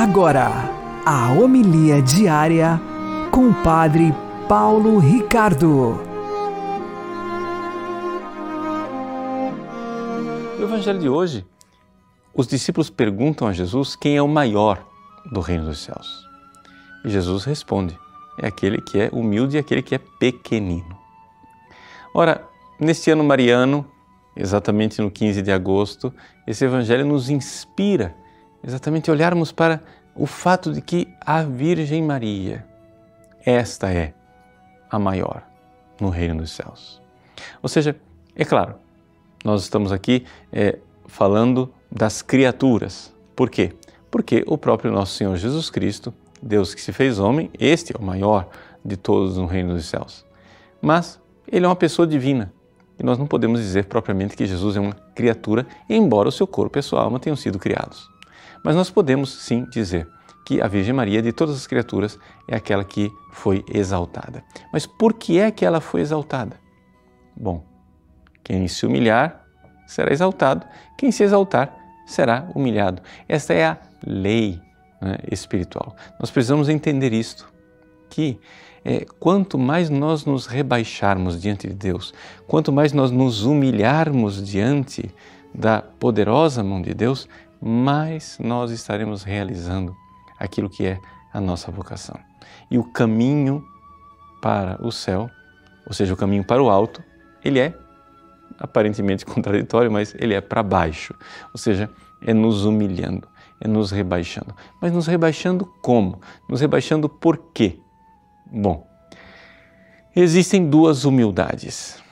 Agora, 0.00 0.52
a 1.04 1.32
homilia 1.32 2.00
diária 2.00 2.80
com 3.32 3.48
o 3.48 3.54
Padre 3.64 4.14
Paulo 4.48 5.00
Ricardo. 5.00 6.00
No 10.56 10.62
Evangelho 10.62 11.00
de 11.00 11.08
hoje, 11.08 11.44
os 12.32 12.46
discípulos 12.46 12.88
perguntam 12.88 13.48
a 13.48 13.52
Jesus 13.52 13.96
quem 13.96 14.16
é 14.16 14.22
o 14.22 14.28
maior 14.28 14.86
do 15.32 15.40
reino 15.40 15.64
dos 15.64 15.80
céus. 15.80 16.24
E 17.04 17.10
Jesus 17.10 17.42
responde: 17.42 17.98
é 18.40 18.46
aquele 18.46 18.80
que 18.80 19.00
é 19.00 19.10
humilde 19.12 19.56
e 19.56 19.58
aquele 19.58 19.82
que 19.82 19.96
é 19.96 19.98
pequenino. 19.98 20.96
Ora, 22.14 22.46
neste 22.78 23.10
ano 23.10 23.24
mariano, 23.24 23.84
exatamente 24.36 25.02
no 25.02 25.10
15 25.10 25.42
de 25.42 25.50
agosto, 25.50 26.14
esse 26.46 26.64
Evangelho 26.64 27.04
nos 27.04 27.28
inspira 27.28 28.14
exatamente 28.62 29.10
olharmos 29.10 29.52
para 29.52 29.80
o 30.14 30.26
fato 30.26 30.72
de 30.72 30.80
que 30.80 31.08
a 31.20 31.42
Virgem 31.42 32.02
Maria, 32.02 32.66
esta 33.44 33.92
é 33.92 34.12
a 34.90 34.98
maior 34.98 35.42
no 36.00 36.10
reino 36.10 36.36
dos 36.36 36.50
céus. 36.50 37.00
Ou 37.62 37.68
seja, 37.68 37.96
é 38.34 38.44
claro, 38.44 38.74
nós 39.44 39.62
estamos 39.62 39.92
aqui 39.92 40.24
é, 40.52 40.78
falando 41.06 41.72
das 41.90 42.22
criaturas. 42.22 43.12
Por 43.34 43.48
quê? 43.48 43.72
Porque 44.10 44.44
o 44.46 44.58
próprio 44.58 44.90
nosso 44.90 45.14
Senhor 45.14 45.36
Jesus 45.36 45.70
Cristo, 45.70 46.12
Deus 46.42 46.74
que 46.74 46.80
se 46.80 46.92
fez 46.92 47.18
homem, 47.18 47.50
este 47.58 47.94
é 47.94 47.98
o 47.98 48.02
maior 48.02 48.48
de 48.84 48.96
todos 48.96 49.36
no 49.36 49.46
reino 49.46 49.74
dos 49.74 49.86
céus. 49.86 50.24
Mas 50.80 51.20
ele 51.50 51.64
é 51.64 51.68
uma 51.68 51.76
pessoa 51.76 52.06
divina 52.06 52.52
E 52.98 53.02
nós 53.02 53.18
não 53.18 53.26
podemos 53.26 53.60
dizer 53.60 53.86
propriamente 53.86 54.36
que 54.36 54.46
Jesus 54.46 54.76
é 54.76 54.80
uma 54.80 54.92
criatura, 55.14 55.66
embora 55.88 56.28
o 56.28 56.32
seu 56.32 56.46
corpo 56.46 56.78
e 56.78 56.80
a 56.80 56.82
sua 56.82 57.02
alma 57.02 57.20
tenham 57.20 57.36
sido 57.36 57.58
criados. 57.58 58.08
Mas 58.64 58.74
nós 58.74 58.90
podemos 58.90 59.32
sim 59.32 59.64
dizer 59.70 60.08
que 60.44 60.60
a 60.60 60.66
Virgem 60.66 60.94
Maria, 60.94 61.20
de 61.20 61.32
todas 61.32 61.56
as 61.56 61.66
criaturas, 61.66 62.18
é 62.48 62.56
aquela 62.56 62.82
que 62.82 63.10
foi 63.32 63.64
exaltada. 63.68 64.42
Mas 64.72 64.86
por 64.86 65.14
que 65.14 65.38
é 65.38 65.50
que 65.50 65.64
ela 65.64 65.80
foi 65.80 66.00
exaltada? 66.00 66.56
Bom, 67.36 67.62
quem 68.42 68.66
se 68.66 68.86
humilhar 68.86 69.44
será 69.86 70.12
exaltado, 70.12 70.66
quem 70.96 71.12
se 71.12 71.22
exaltar 71.22 71.74
será 72.06 72.48
humilhado. 72.54 73.02
Esta 73.28 73.52
é 73.52 73.66
a 73.66 73.78
lei 74.06 74.60
né, 75.00 75.18
espiritual. 75.30 75.94
Nós 76.18 76.30
precisamos 76.30 76.68
entender 76.68 77.12
isto, 77.12 77.52
que 78.08 78.40
é, 78.84 79.04
quanto 79.20 79.58
mais 79.58 79.90
nós 79.90 80.24
nos 80.24 80.46
rebaixarmos 80.46 81.40
diante 81.40 81.68
de 81.68 81.74
Deus, 81.74 82.14
quanto 82.46 82.72
mais 82.72 82.92
nós 82.94 83.10
nos 83.10 83.44
humilharmos 83.44 84.42
diante 84.42 85.14
da 85.54 85.82
poderosa 85.82 86.62
mão 86.62 86.80
de 86.80 86.94
Deus, 86.94 87.28
mais 87.60 88.38
nós 88.38 88.70
estaremos 88.70 89.22
realizando 89.22 89.96
aquilo 90.38 90.70
que 90.70 90.86
é 90.86 91.00
a 91.32 91.40
nossa 91.40 91.70
vocação. 91.70 92.18
E 92.70 92.78
o 92.78 92.84
caminho 92.84 93.64
para 94.40 94.78
o 94.80 94.92
céu, 94.92 95.28
ou 95.86 95.92
seja, 95.92 96.14
o 96.14 96.16
caminho 96.16 96.44
para 96.44 96.62
o 96.62 96.70
alto, 96.70 97.02
ele 97.44 97.58
é 97.58 97.74
aparentemente 98.58 99.24
contraditório, 99.26 99.90
mas 99.90 100.14
ele 100.18 100.34
é 100.34 100.40
para 100.40 100.62
baixo, 100.62 101.14
ou 101.52 101.58
seja, 101.58 101.90
é 102.22 102.32
nos 102.32 102.64
humilhando, 102.64 103.28
é 103.60 103.68
nos 103.68 103.90
rebaixando. 103.90 104.54
Mas 104.80 104.92
nos 104.92 105.06
rebaixando 105.06 105.66
como? 105.82 106.20
Nos 106.48 106.60
rebaixando 106.60 107.08
por 107.08 107.36
quê? 107.52 107.78
Bom, 108.50 108.86
existem 110.14 110.68
duas 110.68 111.04
humildades. 111.04 112.02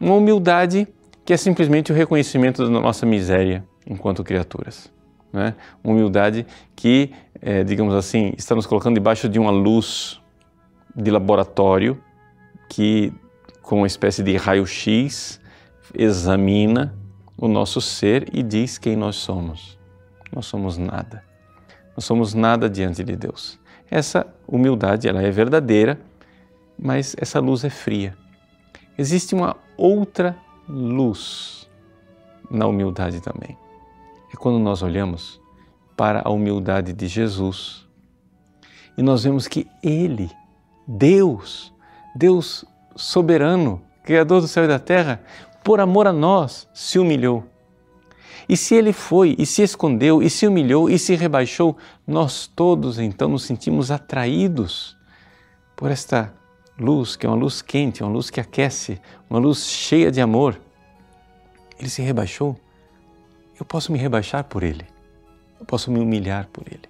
Uma 0.00 0.14
humildade 0.14 0.88
que 1.24 1.32
é 1.32 1.36
simplesmente 1.36 1.92
o 1.92 1.94
reconhecimento 1.94 2.64
da 2.64 2.80
nossa 2.80 3.06
miséria 3.06 3.64
enquanto 3.86 4.22
criaturas. 4.24 4.90
Né? 5.32 5.54
Humildade 5.82 6.46
que, 6.76 7.12
é, 7.40 7.64
digamos 7.64 7.94
assim, 7.94 8.32
está 8.36 8.54
nos 8.54 8.66
colocando 8.66 8.94
debaixo 8.94 9.28
de 9.28 9.38
uma 9.38 9.50
luz 9.50 10.20
de 10.94 11.10
laboratório 11.10 12.02
que, 12.68 13.12
com 13.62 13.78
uma 13.78 13.86
espécie 13.86 14.22
de 14.22 14.36
raio-x, 14.36 15.40
examina 15.94 16.94
o 17.36 17.48
nosso 17.48 17.80
ser 17.80 18.28
e 18.32 18.42
diz 18.42 18.78
quem 18.78 18.94
nós 18.94 19.16
somos. 19.16 19.78
Nós 20.34 20.46
somos 20.46 20.76
nada. 20.76 21.24
Nós 21.96 22.04
somos 22.04 22.34
nada 22.34 22.68
diante 22.68 23.02
de 23.02 23.16
Deus. 23.16 23.58
Essa 23.90 24.26
humildade, 24.46 25.08
ela 25.08 25.22
é 25.22 25.30
verdadeira, 25.30 26.00
mas 26.78 27.14
essa 27.18 27.40
luz 27.40 27.64
é 27.64 27.70
fria. 27.70 28.16
Existe 28.96 29.34
uma 29.34 29.56
outra 29.76 30.36
luz 30.68 31.68
na 32.50 32.66
humildade 32.66 33.20
também. 33.20 33.56
É 34.32 34.36
quando 34.36 34.58
nós 34.58 34.82
olhamos 34.82 35.40
para 35.96 36.22
a 36.24 36.30
humildade 36.30 36.92
de 36.92 37.06
Jesus 37.06 37.86
e 38.96 39.02
nós 39.02 39.24
vemos 39.24 39.46
que 39.46 39.66
Ele, 39.82 40.30
Deus, 40.86 41.72
Deus 42.14 42.64
soberano, 42.96 43.82
Criador 44.02 44.40
do 44.40 44.48
céu 44.48 44.64
e 44.64 44.68
da 44.68 44.78
terra, 44.78 45.22
por 45.62 45.80
amor 45.80 46.06
a 46.06 46.12
nós, 46.12 46.68
se 46.74 46.98
humilhou. 46.98 47.44
E 48.48 48.56
se 48.56 48.74
ele 48.74 48.92
foi, 48.92 49.36
e 49.38 49.46
se 49.46 49.62
escondeu, 49.62 50.22
e 50.22 50.28
se 50.28 50.46
humilhou, 50.46 50.90
e 50.90 50.98
se 50.98 51.14
rebaixou, 51.14 51.76
nós 52.06 52.46
todos 52.46 52.98
então 52.98 53.28
nos 53.28 53.44
sentimos 53.44 53.90
atraídos 53.90 54.96
por 55.76 55.90
esta 55.90 56.34
luz, 56.78 57.14
que 57.16 57.24
é 57.24 57.28
uma 57.28 57.36
luz 57.36 57.62
quente, 57.62 58.02
uma 58.02 58.12
luz 58.12 58.30
que 58.30 58.40
aquece, 58.40 59.00
uma 59.30 59.38
luz 59.38 59.68
cheia 59.68 60.10
de 60.10 60.20
amor. 60.20 60.60
Ele 61.78 61.88
se 61.88 62.02
rebaixou. 62.02 62.56
Eu 63.62 63.64
posso 63.64 63.92
me 63.92 63.98
rebaixar 63.98 64.42
por 64.42 64.64
ele. 64.64 64.84
Eu 65.60 65.64
posso 65.64 65.88
me 65.88 66.00
humilhar 66.00 66.48
por 66.52 66.64
ele. 66.66 66.82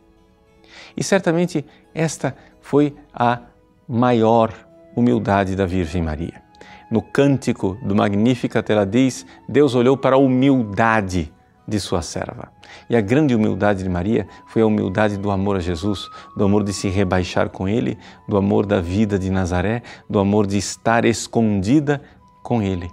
E 0.96 1.04
certamente 1.04 1.66
esta 1.94 2.34
foi 2.62 2.96
a 3.12 3.40
maior 3.86 4.54
humildade 4.96 5.54
da 5.54 5.66
Virgem 5.66 6.00
Maria. 6.00 6.42
No 6.90 7.02
cântico 7.02 7.76
do 7.82 7.94
Magníficat, 7.94 8.66
ela 8.72 8.86
diz: 8.86 9.26
Deus 9.46 9.74
olhou 9.74 9.98
para 9.98 10.16
a 10.16 10.18
humildade 10.18 11.30
de 11.68 11.78
sua 11.78 12.00
serva. 12.00 12.50
E 12.88 12.96
a 12.96 13.02
grande 13.02 13.34
humildade 13.34 13.82
de 13.82 13.88
Maria 13.90 14.26
foi 14.46 14.62
a 14.62 14.66
humildade 14.66 15.18
do 15.18 15.30
amor 15.30 15.56
a 15.56 15.60
Jesus, 15.60 16.08
do 16.34 16.42
amor 16.42 16.64
de 16.64 16.72
se 16.72 16.88
rebaixar 16.88 17.50
com 17.50 17.68
Ele, 17.68 17.98
do 18.26 18.38
amor 18.38 18.64
da 18.64 18.80
vida 18.80 19.18
de 19.18 19.28
Nazaré, 19.30 19.82
do 20.08 20.18
amor 20.18 20.46
de 20.46 20.56
estar 20.56 21.04
escondida 21.04 22.00
com 22.42 22.62
Ele. 22.62 22.90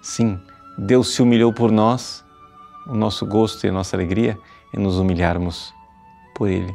Sim, 0.00 0.38
Deus 0.78 1.12
se 1.12 1.22
humilhou 1.22 1.52
por 1.52 1.72
nós, 1.72 2.21
o 2.86 2.94
nosso 2.94 3.26
gosto 3.26 3.64
e 3.64 3.68
a 3.68 3.72
nossa 3.72 3.96
alegria 3.96 4.38
é 4.72 4.78
nos 4.78 4.98
humilharmos 4.98 5.72
por 6.34 6.48
Ele. 6.48 6.74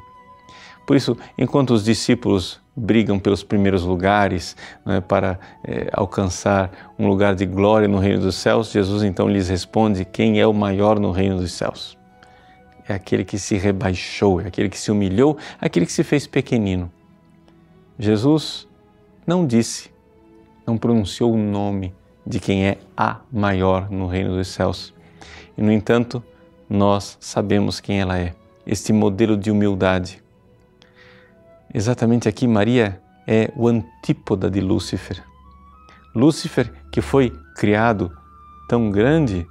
Por 0.86 0.96
isso, 0.96 1.18
enquanto 1.38 1.72
os 1.72 1.84
discípulos 1.84 2.62
brigam 2.76 3.20
pelos 3.20 3.44
primeiros 3.44 3.84
lugares 3.84 4.56
é, 4.86 5.02
para 5.02 5.40
é, 5.64 5.90
alcançar 5.92 6.94
um 6.98 7.08
lugar 7.08 7.36
de 7.36 7.46
glória 7.46 7.88
no 7.88 7.98
reino 7.98 8.22
dos 8.22 8.36
céus, 8.36 8.72
Jesus 8.72 9.04
então 9.04 9.28
lhes 9.28 9.50
responde: 9.50 10.06
quem 10.06 10.40
é 10.40 10.48
o 10.48 10.54
maior 10.54 11.00
no 11.00 11.12
reino 11.12 11.38
dos 11.40 11.52
céus? 11.52 11.98
É 12.88 12.94
aquele 12.94 13.26
que 13.26 13.38
se 13.38 13.58
rebaixou, 13.58 14.40
é 14.40 14.48
aquele 14.48 14.70
que 14.70 14.78
se 14.78 14.90
humilhou, 14.90 15.38
aquele 15.60 15.86
que 15.86 15.92
se 15.92 16.06
fez 16.06 16.26
pequenino. 16.26 16.90
Jesus 18.00 18.66
não 19.26 19.46
disse, 19.46 19.92
não 20.66 20.78
pronunciou 20.78 21.34
o 21.34 21.38
nome 21.38 21.94
de 22.26 22.40
quem 22.40 22.66
é 22.66 22.78
a 22.96 23.20
maior 23.30 23.90
no 23.90 24.08
reino 24.08 24.38
dos 24.38 24.48
céus. 24.48 24.94
E, 25.58 25.62
no 25.62 25.72
entanto, 25.72 26.24
nós 26.70 27.18
sabemos 27.20 27.80
quem 27.80 28.00
ela 28.00 28.18
é, 28.18 28.34
este 28.66 28.94
modelo 28.94 29.36
de 29.38 29.50
humildade 29.50 30.22
Exatamente 31.74 32.30
aqui, 32.30 32.48
Maria 32.48 33.02
é 33.28 33.52
o 33.56 33.68
antípoda 33.68 34.50
de 34.50 34.62
Lúcifer. 34.62 35.22
Lúcifer, 36.16 36.72
que 36.92 37.02
foi 37.02 37.32
criado 37.56 38.12
tão 38.70 38.90
grande 38.90 39.46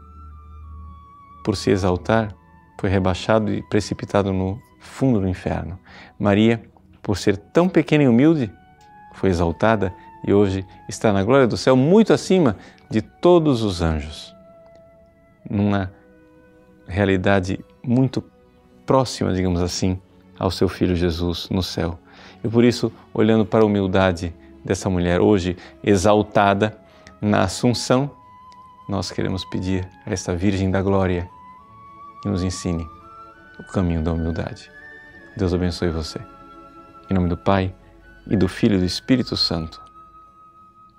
por 1.44 1.56
se 1.56 1.70
exaltar, 1.70 2.34
foi 2.80 2.88
rebaixado 2.88 3.52
e 3.52 3.62
precipitado 3.62 4.32
no 4.32 4.58
fundo 4.80 5.20
do 5.20 5.28
inferno. 5.28 5.78
Maria, 6.18 6.62
por 7.02 7.18
ser 7.18 7.36
tão 7.36 7.68
pequena 7.68 8.04
e 8.04 8.08
humilde, 8.08 8.50
foi 9.14 9.30
exaltada 9.30 9.94
e 10.26 10.32
hoje 10.32 10.66
está 10.88 11.12
na 11.12 11.22
glória 11.22 11.46
do 11.46 11.56
céu, 11.56 11.76
muito 11.76 12.12
acima 12.12 12.56
de 12.90 13.02
todos 13.02 13.62
os 13.62 13.82
anjos. 13.82 14.34
Numa 15.48 15.92
realidade 16.86 17.64
muito 17.82 18.22
próxima, 18.84 19.32
digamos 19.32 19.60
assim, 19.60 20.00
ao 20.38 20.50
seu 20.50 20.68
filho 20.68 20.94
Jesus 20.94 21.48
no 21.50 21.62
céu. 21.62 21.98
E 22.42 22.48
por 22.48 22.64
isso, 22.64 22.92
olhando 23.12 23.44
para 23.44 23.62
a 23.62 23.66
humildade 23.66 24.34
dessa 24.64 24.88
mulher 24.88 25.20
hoje 25.20 25.56
exaltada 25.82 26.76
na 27.20 27.42
Assunção, 27.42 28.10
nós 28.88 29.10
queremos 29.10 29.44
pedir 29.44 29.88
a 30.04 30.12
esta 30.12 30.34
Virgem 30.34 30.70
da 30.70 30.80
Glória 30.80 31.28
que 32.22 32.28
nos 32.28 32.42
ensine 32.42 32.86
o 33.58 33.64
caminho 33.64 34.02
da 34.02 34.12
humildade. 34.12 34.70
Deus 35.36 35.52
abençoe 35.52 35.90
você. 35.90 36.20
Em 37.10 37.14
nome 37.14 37.28
do 37.28 37.36
Pai 37.36 37.74
e 38.26 38.36
do 38.36 38.48
Filho 38.48 38.76
e 38.76 38.78
do 38.78 38.84
Espírito 38.84 39.36
Santo. 39.36 39.80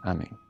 Amém. 0.01 0.46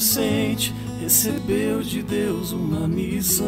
Inocente 0.00 0.74
recebeu 1.00 1.82
de 1.82 2.02
Deus 2.02 2.52
uma 2.52 2.88
missão. 2.88 3.46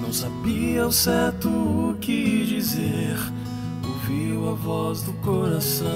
Não 0.00 0.12
sabia 0.12 0.84
ao 0.84 0.92
certo 0.92 1.48
o 1.48 1.96
que 2.00 2.46
dizer, 2.46 3.16
ouviu 3.84 4.48
a 4.50 4.54
voz 4.54 5.02
do 5.02 5.12
coração. 5.14 5.86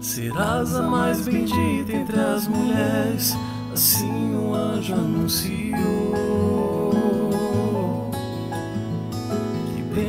Serás 0.00 0.74
a 0.74 0.82
mais 0.82 1.22
bendita 1.22 1.92
entre 1.92 2.20
as 2.20 2.46
mulheres, 2.46 3.34
assim 3.72 4.36
o 4.36 4.54
anjo 4.54 4.94
anunciou. 4.94 6.75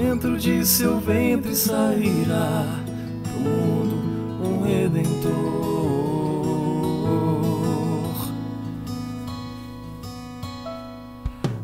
dentro 0.08 0.38
de 0.38 0.66
seu 0.66 1.00
ventre 1.02 1.54
sairá 1.54 2.64
do 3.26 3.40
mundo 3.42 3.96
um 4.42 4.64
redentor. 4.64 5.28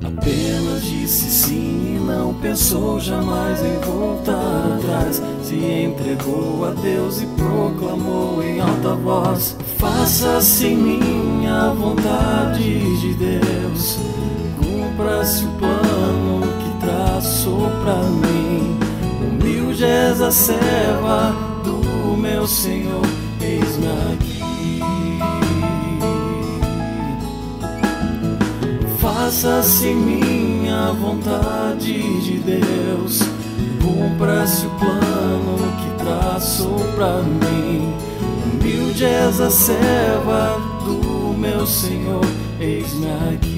Apenas 0.05 0.83
disse 0.83 1.29
sim 1.29 1.95
e 1.95 1.99
não 2.05 2.33
pensou 2.33 2.99
jamais 2.99 3.63
em 3.63 3.79
voltar 3.79 4.77
atrás. 4.77 5.21
Se 5.41 5.55
entregou 5.55 6.65
a 6.65 6.71
Deus 6.71 7.21
e 7.21 7.25
proclamou 7.27 8.43
em 8.43 8.59
alta 8.59 8.93
voz: 8.95 9.55
Faça-se 9.77 10.25
assim 10.27 10.75
minha 10.75 11.69
vontade 11.69 12.99
de 12.99 13.13
Deus, 13.13 13.97
cumpra-se 14.59 15.45
o 15.45 15.49
plano 15.51 15.92
traçou 17.23 17.69
pra 17.81 17.95
mim. 17.95 18.77
Humilde 19.21 19.85
és 19.85 20.19
a 20.19 20.29
serva 20.29 21.33
do 21.63 22.17
meu 22.17 22.45
Senhor, 22.45 23.05
eis-me 23.41 23.87
aqui. 24.13 24.43
Faça-se 28.99 29.93
minha 29.93 30.91
vontade 30.91 32.21
de 32.21 32.39
Deus, 32.39 33.21
cumpra-se 33.81 34.65
o 34.65 34.69
plano 34.71 35.57
que 35.77 36.03
traçou 36.03 36.79
pra 36.95 37.21
mim. 37.21 37.93
Humilde 38.51 39.05
és 39.05 39.39
a 39.39 39.49
serva 39.49 40.59
do 40.85 41.33
meu 41.37 41.65
Senhor, 41.65 42.25
eis-me 42.59 43.07
aqui. 43.33 43.52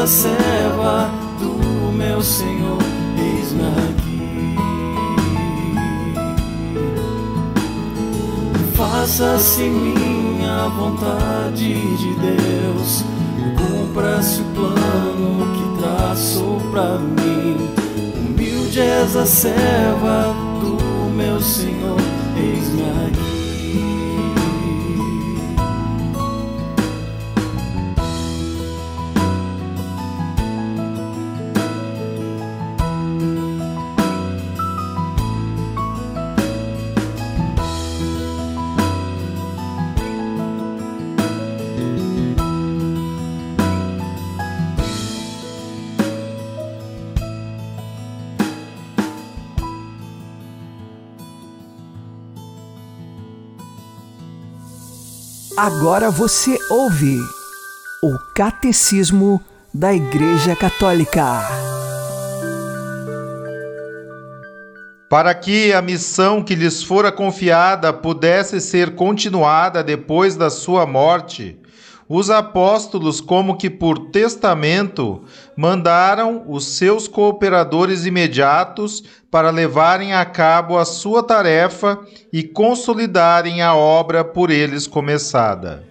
A 0.00 0.06
serva 0.06 1.10
do 1.38 1.92
meu 1.92 2.22
Senhor, 2.22 2.78
eis-me 3.18 3.64
aqui. 3.90 4.56
Faça-se 8.74 9.64
minha 9.64 10.68
vontade 10.68 11.74
de 11.98 12.14
Deus, 12.14 13.04
cumpra-se 13.58 14.40
o 14.40 14.44
plano 14.54 15.46
que 15.52 15.82
traçou 15.82 16.58
pra 16.70 16.96
mim. 16.98 17.68
Humilde 18.16 18.80
és 18.80 19.14
a 19.16 19.26
serva 19.26 20.34
do 20.62 21.10
meu 21.10 21.38
Senhor, 21.42 22.00
eis-me 22.38 22.84
aqui. 23.06 23.29
Agora 55.62 56.10
você 56.10 56.58
ouve 56.70 57.18
o 58.02 58.18
Catecismo 58.34 59.38
da 59.74 59.92
Igreja 59.92 60.56
Católica. 60.56 61.22
Para 65.10 65.34
que 65.34 65.70
a 65.74 65.82
missão 65.82 66.42
que 66.42 66.54
lhes 66.54 66.82
fora 66.82 67.12
confiada 67.12 67.92
pudesse 67.92 68.58
ser 68.58 68.94
continuada 68.94 69.84
depois 69.84 70.34
da 70.34 70.48
sua 70.48 70.86
morte, 70.86 71.60
os 72.08 72.30
apóstolos, 72.30 73.20
como 73.20 73.58
que 73.58 73.68
por 73.68 74.10
testamento, 74.10 75.22
mandaram 75.54 76.42
os 76.48 76.68
seus 76.68 77.06
cooperadores 77.06 78.06
imediatos 78.06 79.04
para 79.30 79.50
levarem 79.50 80.12
a 80.12 80.24
cabo 80.24 80.76
a 80.76 80.84
sua 80.84 81.22
tarefa 81.22 82.00
e 82.32 82.42
consolidarem 82.42 83.62
a 83.62 83.74
obra 83.74 84.24
por 84.24 84.50
eles 84.50 84.86
começada, 84.86 85.84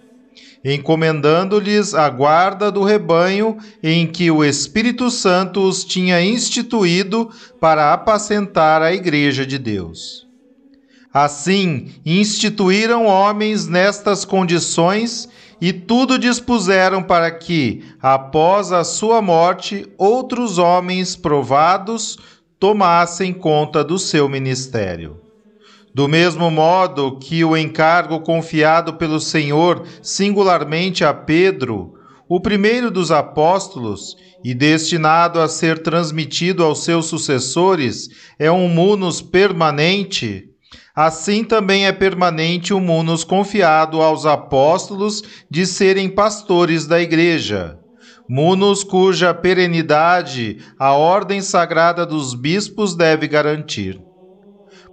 encomendando-lhes 0.63 1.93
a 1.93 2.09
guarda 2.09 2.69
do 2.69 2.83
rebanho 2.83 3.57
em 3.81 4.05
que 4.05 4.29
o 4.29 4.43
Espírito 4.43 5.09
Santo 5.09 5.61
os 5.61 5.85
tinha 5.85 6.21
instituído 6.21 7.29
para 7.61 7.93
apacentar 7.93 8.81
a 8.81 8.93
Igreja 8.93 9.45
de 9.45 9.57
Deus. 9.57 10.27
Assim, 11.13 11.93
instituíram 12.05 13.05
homens 13.05 13.67
nestas 13.67 14.25
condições 14.25 15.27
e 15.61 15.73
tudo 15.73 16.19
dispuseram 16.19 17.01
para 17.01 17.31
que, 17.31 17.83
após 18.01 18.71
a 18.71 18.83
sua 18.83 19.21
morte, 19.21 19.87
outros 19.97 20.57
homens 20.57 21.15
provados 21.15 22.17
tomassem 22.59 23.31
conta 23.31 23.83
do 23.83 23.97
seu 23.97 24.27
ministério. 24.27 25.21
Do 25.93 26.07
mesmo 26.07 26.51
modo 26.51 27.17
que 27.17 27.43
o 27.43 27.57
encargo 27.57 28.19
confiado 28.19 28.93
pelo 28.95 29.19
Senhor 29.19 29.85
singularmente 30.01 31.03
a 31.03 31.13
Pedro, 31.13 31.93
o 32.27 32.39
primeiro 32.39 32.91
dos 32.91 33.11
apóstolos, 33.11 34.15
e 34.43 34.53
destinado 34.53 35.39
a 35.39 35.47
ser 35.47 35.79
transmitido 35.79 36.63
aos 36.63 36.83
seus 36.83 37.07
sucessores, 37.07 38.09
é 38.37 38.51
um 38.51 38.69
munus 38.69 39.21
permanente, 39.21 40.49
assim 40.95 41.43
também 41.43 41.87
é 41.87 41.91
permanente 41.91 42.73
o 42.73 42.79
munus 42.79 43.23
confiado 43.23 44.01
aos 44.01 44.25
apóstolos 44.25 45.23
de 45.49 45.65
serem 45.65 46.09
pastores 46.09 46.85
da 46.85 47.01
igreja. 47.01 47.78
Munus 48.31 48.83
cuja 48.83 49.33
perenidade 49.33 50.59
a 50.77 50.93
ordem 50.93 51.41
sagrada 51.41 52.05
dos 52.05 52.35
bispos 52.35 52.93
deve 52.93 53.27
garantir. 53.27 53.99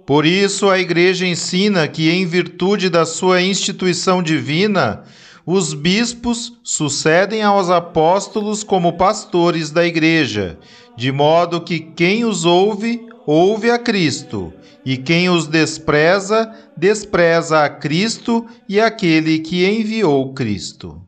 Por 0.07 0.25
isso, 0.25 0.67
a 0.67 0.79
Igreja 0.79 1.27
ensina 1.27 1.87
que, 1.87 2.09
em 2.09 2.25
virtude 2.25 2.89
da 2.89 3.05
sua 3.05 3.39
instituição 3.39 4.23
divina, 4.23 5.03
os 5.45 5.75
bispos 5.75 6.53
sucedem 6.63 7.43
aos 7.43 7.69
apóstolos 7.69 8.63
como 8.63 8.97
pastores 8.97 9.69
da 9.69 9.85
Igreja, 9.85 10.57
de 10.97 11.11
modo 11.11 11.61
que 11.61 11.79
quem 11.79 12.25
os 12.25 12.43
ouve, 12.43 13.05
ouve 13.23 13.69
a 13.69 13.77
Cristo, 13.77 14.51
e 14.83 14.97
quem 14.97 15.29
os 15.29 15.45
despreza, 15.45 16.51
despreza 16.75 17.63
a 17.63 17.69
Cristo 17.69 18.47
e 18.67 18.79
aquele 18.79 19.37
que 19.37 19.63
enviou 19.63 20.33
Cristo. 20.33 21.06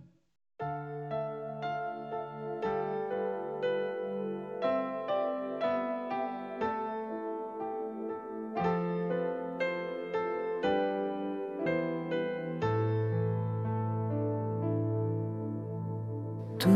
Tu 16.59 16.69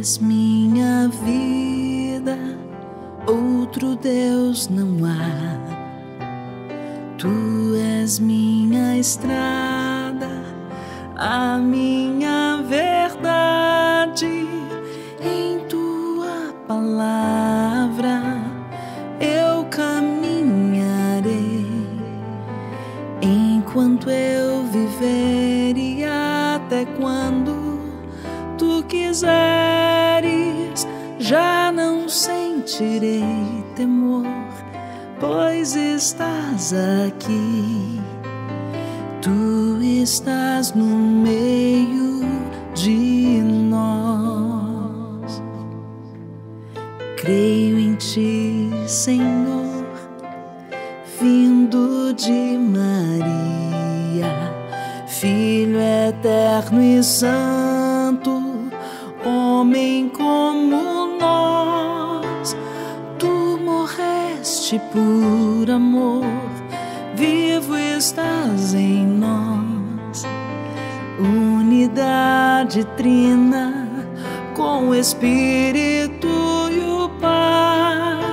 és 0.00 0.16
minha 0.16 1.06
vida, 1.08 2.38
outro 3.26 3.94
Deus 3.94 4.66
não 4.70 5.04
há. 5.04 5.60
Tu 7.18 7.28
és 7.76 8.18
minha 8.18 8.96
estrada, 8.96 10.30
a 11.18 11.58
minha 11.58 12.09
sentirei 32.80 33.62
temor, 33.76 34.24
pois 35.20 35.76
estás 35.76 36.72
aqui. 36.72 38.00
Tu 39.20 39.82
estás 39.82 40.74
no 40.74 40.86
Unidade 71.20 72.84
trina 72.96 73.86
com 74.54 74.88
o 74.88 74.94
Espírito 74.94 76.26
e 76.72 76.80
o 76.80 77.10
Pai. 77.20 78.24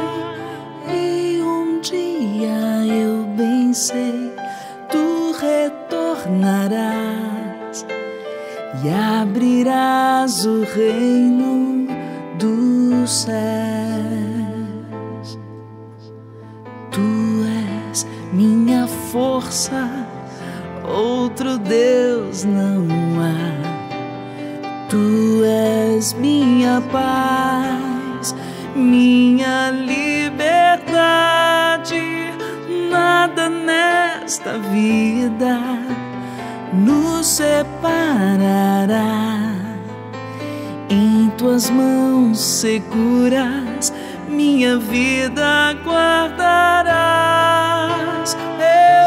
E 0.89 1.41
um 1.41 1.81
dia 1.81 2.85
eu 2.85 3.25
bem 3.35 3.73
sei, 3.73 4.31
tu 4.89 5.35
retornarás 5.37 7.85
e 8.81 8.89
abrirás 8.89 10.45
o 10.45 10.63
reino 10.63 11.87
dos 12.39 13.11
céus. 13.11 13.37
Tu 16.89 17.01
és 17.89 18.07
minha 18.31 18.87
força, 18.87 20.06
outro 20.97 21.57
Deus 21.57 22.43
não 22.43 22.87
há. 23.21 23.57
Tu 24.89 25.43
és 25.45 26.13
minha 26.13 26.81
paz, 26.91 28.33
minha 28.75 29.69
liberdade. 29.71 30.97
Nada 32.89 33.47
nesta 33.49 34.57
vida 34.57 35.59
nos 36.73 37.27
separará. 37.27 38.97
Em 40.89 41.29
tuas 41.37 41.69
mãos 41.69 42.39
seguras, 42.39 43.93
minha 44.27 44.77
vida 44.77 45.75
guardarás. 45.83 47.17
Eu 48.59 49.06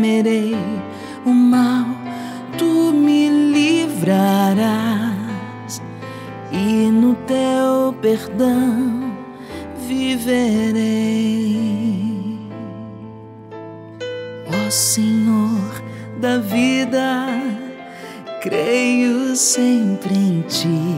temerei. 0.00 0.56
O 1.26 1.30
mal, 1.30 1.84
tu 2.56 2.92
me 2.92 3.28
livrarás, 3.28 4.22
e 6.50 6.90
no 6.90 7.14
teu 7.26 7.94
perdão 8.00 9.12
viverei. 9.86 11.20
Ó 14.48 14.70
Senhor 14.70 15.82
da 16.18 16.38
vida, 16.38 17.26
creio 18.42 19.36
sempre 19.36 20.14
em 20.14 20.40
ti, 20.48 20.96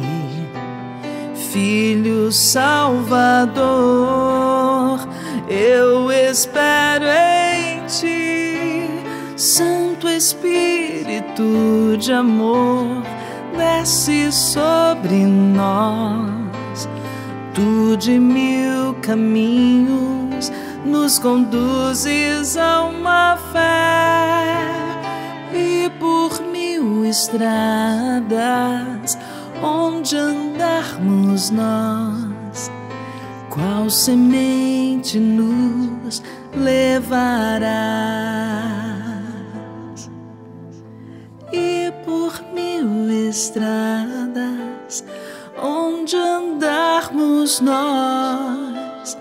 Filho 1.51 2.31
Salvador, 2.31 3.53
eu 5.49 6.13
espero 6.13 7.05
Santo 9.43 10.09
Espírito 10.09 11.43
de 11.99 12.13
amor, 12.13 13.03
desce 13.59 14.31
sobre 14.31 15.27
nós, 15.27 16.89
tu 17.53 17.97
de 17.97 18.21
mil 18.21 18.95
caminhos 19.03 20.53
nos 20.85 21.19
conduzes 21.19 22.57
a 22.57 22.85
uma 22.85 23.37
fé. 23.53 24.55
E 25.53 25.91
por 25.99 26.41
mil 26.41 27.05
estradas 27.05 28.31
onde 29.61 30.17
andarmos 30.17 31.51
nós, 31.51 32.71
qual 33.51 33.91
semente 33.91 35.19
nos 35.19 36.23
levarás 36.55 38.23
mil 42.83 43.29
estradas 43.29 45.05
onde 45.63 46.17
andarmos 46.17 47.61
nós, 47.61 49.17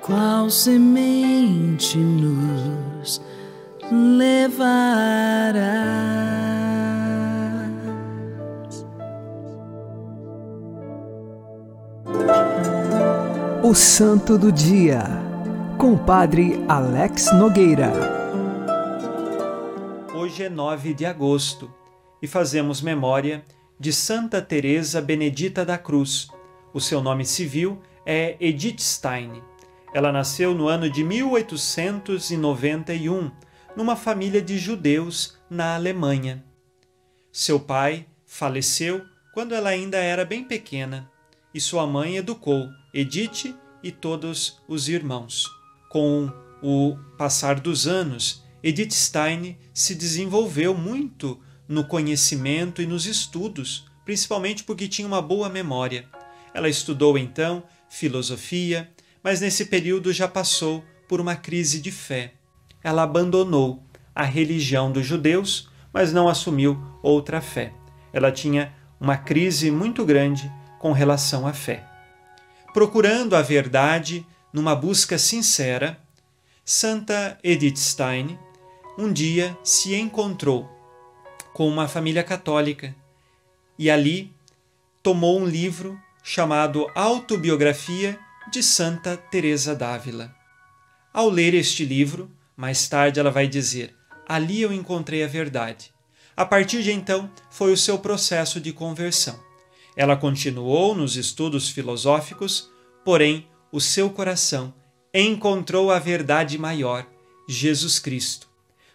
qual 0.00 0.50
semente 0.50 1.98
nos 1.98 3.20
levarás. 3.90 4.76
O 13.62 13.74
Santo 13.74 14.38
do 14.38 14.50
Dia, 14.52 15.02
com 15.78 15.92
o 15.94 15.98
Padre 15.98 16.64
Alex 16.68 17.32
Nogueira. 17.34 17.92
Hoje 20.14 20.44
é 20.44 20.48
9 20.48 20.94
de 20.94 21.04
agosto 21.04 21.70
e 22.26 22.28
fazemos 22.28 22.80
memória 22.80 23.44
de 23.78 23.92
Santa 23.92 24.42
Teresa 24.42 25.00
Benedita 25.00 25.64
da 25.64 25.78
Cruz. 25.78 26.26
O 26.74 26.80
seu 26.80 27.00
nome 27.00 27.24
civil 27.24 27.80
é 28.04 28.36
Edith 28.40 28.80
Stein. 28.80 29.40
Ela 29.94 30.10
nasceu 30.10 30.52
no 30.52 30.66
ano 30.66 30.90
de 30.90 31.04
1891, 31.04 33.30
numa 33.76 33.94
família 33.94 34.42
de 34.42 34.58
judeus 34.58 35.38
na 35.48 35.76
Alemanha. 35.76 36.44
Seu 37.30 37.60
pai 37.60 38.08
faleceu 38.26 39.02
quando 39.32 39.54
ela 39.54 39.68
ainda 39.68 39.98
era 39.98 40.24
bem 40.24 40.42
pequena 40.42 41.08
e 41.54 41.60
sua 41.60 41.86
mãe 41.86 42.16
educou 42.16 42.66
Edith 42.92 43.54
e 43.84 43.92
todos 43.92 44.60
os 44.66 44.88
irmãos. 44.88 45.48
Com 45.88 46.28
o 46.60 46.96
passar 47.16 47.60
dos 47.60 47.86
anos, 47.86 48.44
Edith 48.64 48.90
Stein 48.90 49.56
se 49.72 49.94
desenvolveu 49.94 50.74
muito 50.74 51.40
no 51.68 51.84
conhecimento 51.84 52.80
e 52.80 52.86
nos 52.86 53.06
estudos, 53.06 53.86
principalmente 54.04 54.64
porque 54.64 54.88
tinha 54.88 55.06
uma 55.06 55.22
boa 55.22 55.48
memória. 55.48 56.06
Ela 56.54 56.68
estudou 56.68 57.18
então 57.18 57.62
filosofia, 57.88 58.90
mas 59.22 59.40
nesse 59.40 59.66
período 59.66 60.12
já 60.12 60.28
passou 60.28 60.84
por 61.08 61.20
uma 61.20 61.36
crise 61.36 61.80
de 61.80 61.90
fé. 61.90 62.34
Ela 62.82 63.02
abandonou 63.02 63.82
a 64.14 64.22
religião 64.22 64.90
dos 64.90 65.04
judeus, 65.04 65.68
mas 65.92 66.12
não 66.12 66.28
assumiu 66.28 66.80
outra 67.02 67.40
fé. 67.40 67.72
Ela 68.12 68.30
tinha 68.30 68.72
uma 69.00 69.16
crise 69.16 69.70
muito 69.70 70.04
grande 70.04 70.50
com 70.78 70.92
relação 70.92 71.46
à 71.46 71.52
fé. 71.52 71.84
Procurando 72.72 73.34
a 73.34 73.42
verdade 73.42 74.26
numa 74.52 74.74
busca 74.74 75.18
sincera, 75.18 75.98
Santa 76.64 77.38
Edith 77.42 77.76
Stein 77.76 78.38
um 78.98 79.12
dia 79.12 79.56
se 79.62 79.94
encontrou 79.94 80.75
com 81.56 81.66
uma 81.66 81.88
família 81.88 82.22
católica 82.22 82.94
e 83.78 83.90
ali 83.90 84.30
tomou 85.02 85.40
um 85.40 85.46
livro 85.46 85.98
chamado 86.22 86.86
Autobiografia 86.94 88.18
de 88.52 88.62
Santa 88.62 89.16
Teresa 89.16 89.74
d'Ávila. 89.74 90.36
Ao 91.14 91.30
ler 91.30 91.54
este 91.54 91.82
livro, 91.82 92.30
mais 92.54 92.86
tarde 92.90 93.18
ela 93.18 93.30
vai 93.30 93.48
dizer: 93.48 93.96
"Ali 94.28 94.60
eu 94.60 94.70
encontrei 94.70 95.24
a 95.24 95.26
verdade". 95.26 95.94
A 96.36 96.44
partir 96.44 96.82
de 96.82 96.92
então, 96.92 97.30
foi 97.48 97.72
o 97.72 97.76
seu 97.76 97.98
processo 97.98 98.60
de 98.60 98.70
conversão. 98.70 99.40
Ela 99.96 100.14
continuou 100.14 100.94
nos 100.94 101.16
estudos 101.16 101.70
filosóficos, 101.70 102.70
porém 103.02 103.48
o 103.72 103.80
seu 103.80 104.10
coração 104.10 104.74
encontrou 105.14 105.90
a 105.90 105.98
verdade 105.98 106.58
maior, 106.58 107.06
Jesus 107.48 107.98
Cristo. 107.98 108.46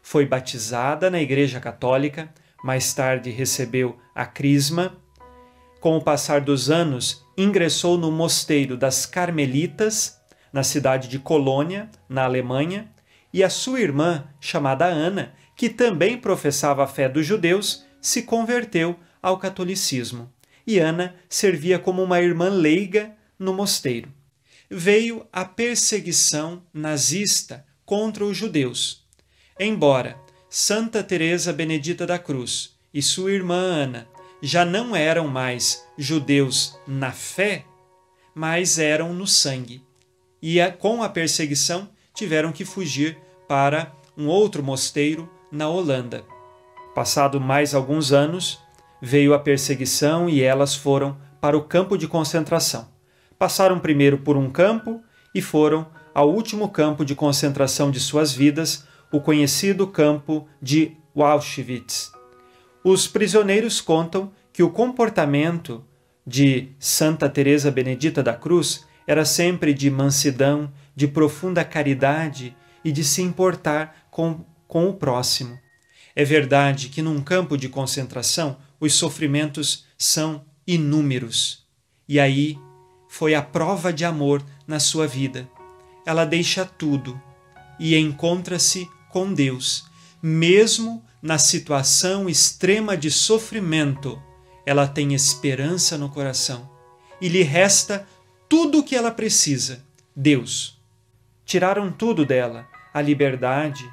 Foi 0.03 0.27
batizada 0.27 1.09
na 1.09 1.19
Igreja 1.19 1.59
Católica, 1.59 2.31
mais 2.63 2.93
tarde 2.93 3.29
recebeu 3.29 3.97
a 4.13 4.25
crisma. 4.25 4.97
Com 5.79 5.97
o 5.97 6.01
passar 6.01 6.41
dos 6.41 6.69
anos, 6.69 7.25
ingressou 7.37 7.97
no 7.97 8.11
mosteiro 8.11 8.77
das 8.77 9.05
Carmelitas, 9.05 10.19
na 10.53 10.63
cidade 10.63 11.07
de 11.07 11.17
Colônia, 11.17 11.89
na 12.07 12.23
Alemanha, 12.23 12.91
e 13.33 13.43
a 13.43 13.49
sua 13.49 13.79
irmã, 13.79 14.27
chamada 14.39 14.85
Ana, 14.85 15.33
que 15.55 15.69
também 15.69 16.17
professava 16.17 16.83
a 16.83 16.87
fé 16.87 17.07
dos 17.07 17.25
judeus, 17.25 17.85
se 18.01 18.23
converteu 18.23 18.97
ao 19.21 19.37
catolicismo. 19.37 20.31
e 20.65 20.77
Ana 20.79 21.15
servia 21.27 21.79
como 21.79 22.03
uma 22.03 22.21
irmã 22.21 22.49
leiga 22.49 23.15
no 23.37 23.53
mosteiro. 23.53 24.11
Veio 24.69 25.27
a 25.33 25.43
perseguição 25.43 26.63
nazista 26.73 27.65
contra 27.85 28.23
os 28.23 28.37
judeus. 28.37 29.05
Embora 29.59 30.17
Santa 30.53 31.01
Teresa 31.01 31.53
Benedita 31.53 32.05
da 32.05 32.19
Cruz 32.19 32.75
e 32.93 33.01
sua 33.01 33.31
irmã 33.31 33.55
Ana 33.55 34.05
já 34.41 34.65
não 34.65 34.93
eram 34.93 35.25
mais 35.25 35.87
judeus 35.97 36.77
na 36.85 37.13
fé, 37.13 37.63
mas 38.35 38.77
eram 38.77 39.13
no 39.13 39.25
sangue. 39.25 39.81
E 40.41 40.57
com 40.77 41.01
a 41.03 41.07
perseguição 41.07 41.87
tiveram 42.13 42.51
que 42.51 42.65
fugir 42.65 43.17
para 43.47 43.93
um 44.17 44.27
outro 44.27 44.61
mosteiro 44.61 45.31
na 45.49 45.69
Holanda. 45.69 46.25
Passado 46.93 47.39
mais 47.39 47.73
alguns 47.73 48.11
anos, 48.11 48.59
veio 49.01 49.33
a 49.33 49.39
perseguição 49.39 50.27
e 50.27 50.41
elas 50.43 50.75
foram 50.75 51.17
para 51.39 51.57
o 51.57 51.63
campo 51.63 51.97
de 51.97 52.09
concentração. 52.09 52.89
Passaram 53.39 53.79
primeiro 53.79 54.17
por 54.17 54.35
um 54.35 54.51
campo 54.51 55.01
e 55.33 55.41
foram 55.41 55.87
ao 56.13 56.29
último 56.29 56.67
campo 56.67 57.05
de 57.05 57.15
concentração 57.15 57.89
de 57.89 58.01
suas 58.01 58.33
vidas, 58.33 58.85
o 59.11 59.19
conhecido 59.19 59.87
campo 59.87 60.47
de 60.61 60.95
Auschwitz. 61.15 62.11
Os 62.83 63.07
prisioneiros 63.07 63.81
contam 63.81 64.31
que 64.53 64.63
o 64.63 64.69
comportamento 64.69 65.83
de 66.25 66.69
Santa 66.79 67.29
Teresa 67.29 67.69
Benedita 67.69 68.23
da 68.23 68.33
Cruz 68.33 68.85
era 69.05 69.25
sempre 69.25 69.73
de 69.73 69.89
mansidão, 69.89 70.71
de 70.95 71.07
profunda 71.07 71.63
caridade 71.63 72.55
e 72.83 72.91
de 72.91 73.03
se 73.03 73.21
importar 73.21 74.07
com, 74.09 74.45
com 74.67 74.89
o 74.89 74.93
próximo. 74.93 75.59
É 76.15 76.23
verdade 76.23 76.89
que 76.89 77.01
num 77.01 77.21
campo 77.21 77.57
de 77.57 77.69
concentração 77.69 78.57
os 78.79 78.93
sofrimentos 78.93 79.85
são 79.97 80.43
inúmeros. 80.65 81.65
E 82.07 82.19
aí 82.19 82.57
foi 83.07 83.35
a 83.35 83.41
prova 83.41 83.91
de 83.91 84.05
amor 84.05 84.43
na 84.67 84.79
sua 84.79 85.07
vida. 85.07 85.47
Ela 86.05 86.25
deixa 86.25 86.65
tudo 86.65 87.21
e 87.79 87.95
encontra-se 87.97 88.89
com 89.11 89.33
Deus, 89.33 89.85
mesmo 90.21 91.03
na 91.21 91.37
situação 91.37 92.29
extrema 92.29 92.97
de 92.97 93.11
sofrimento. 93.11 94.21
Ela 94.65 94.87
tem 94.87 95.13
esperança 95.13 95.97
no 95.97 96.09
coração 96.09 96.69
e 97.19 97.27
lhe 97.27 97.43
resta 97.43 98.07
tudo 98.49 98.79
o 98.79 98.83
que 98.83 98.95
ela 98.95 99.11
precisa: 99.11 99.85
Deus. 100.15 100.79
Tiraram 101.45 101.91
tudo 101.91 102.25
dela, 102.25 102.67
a 102.93 103.01
liberdade, 103.01 103.89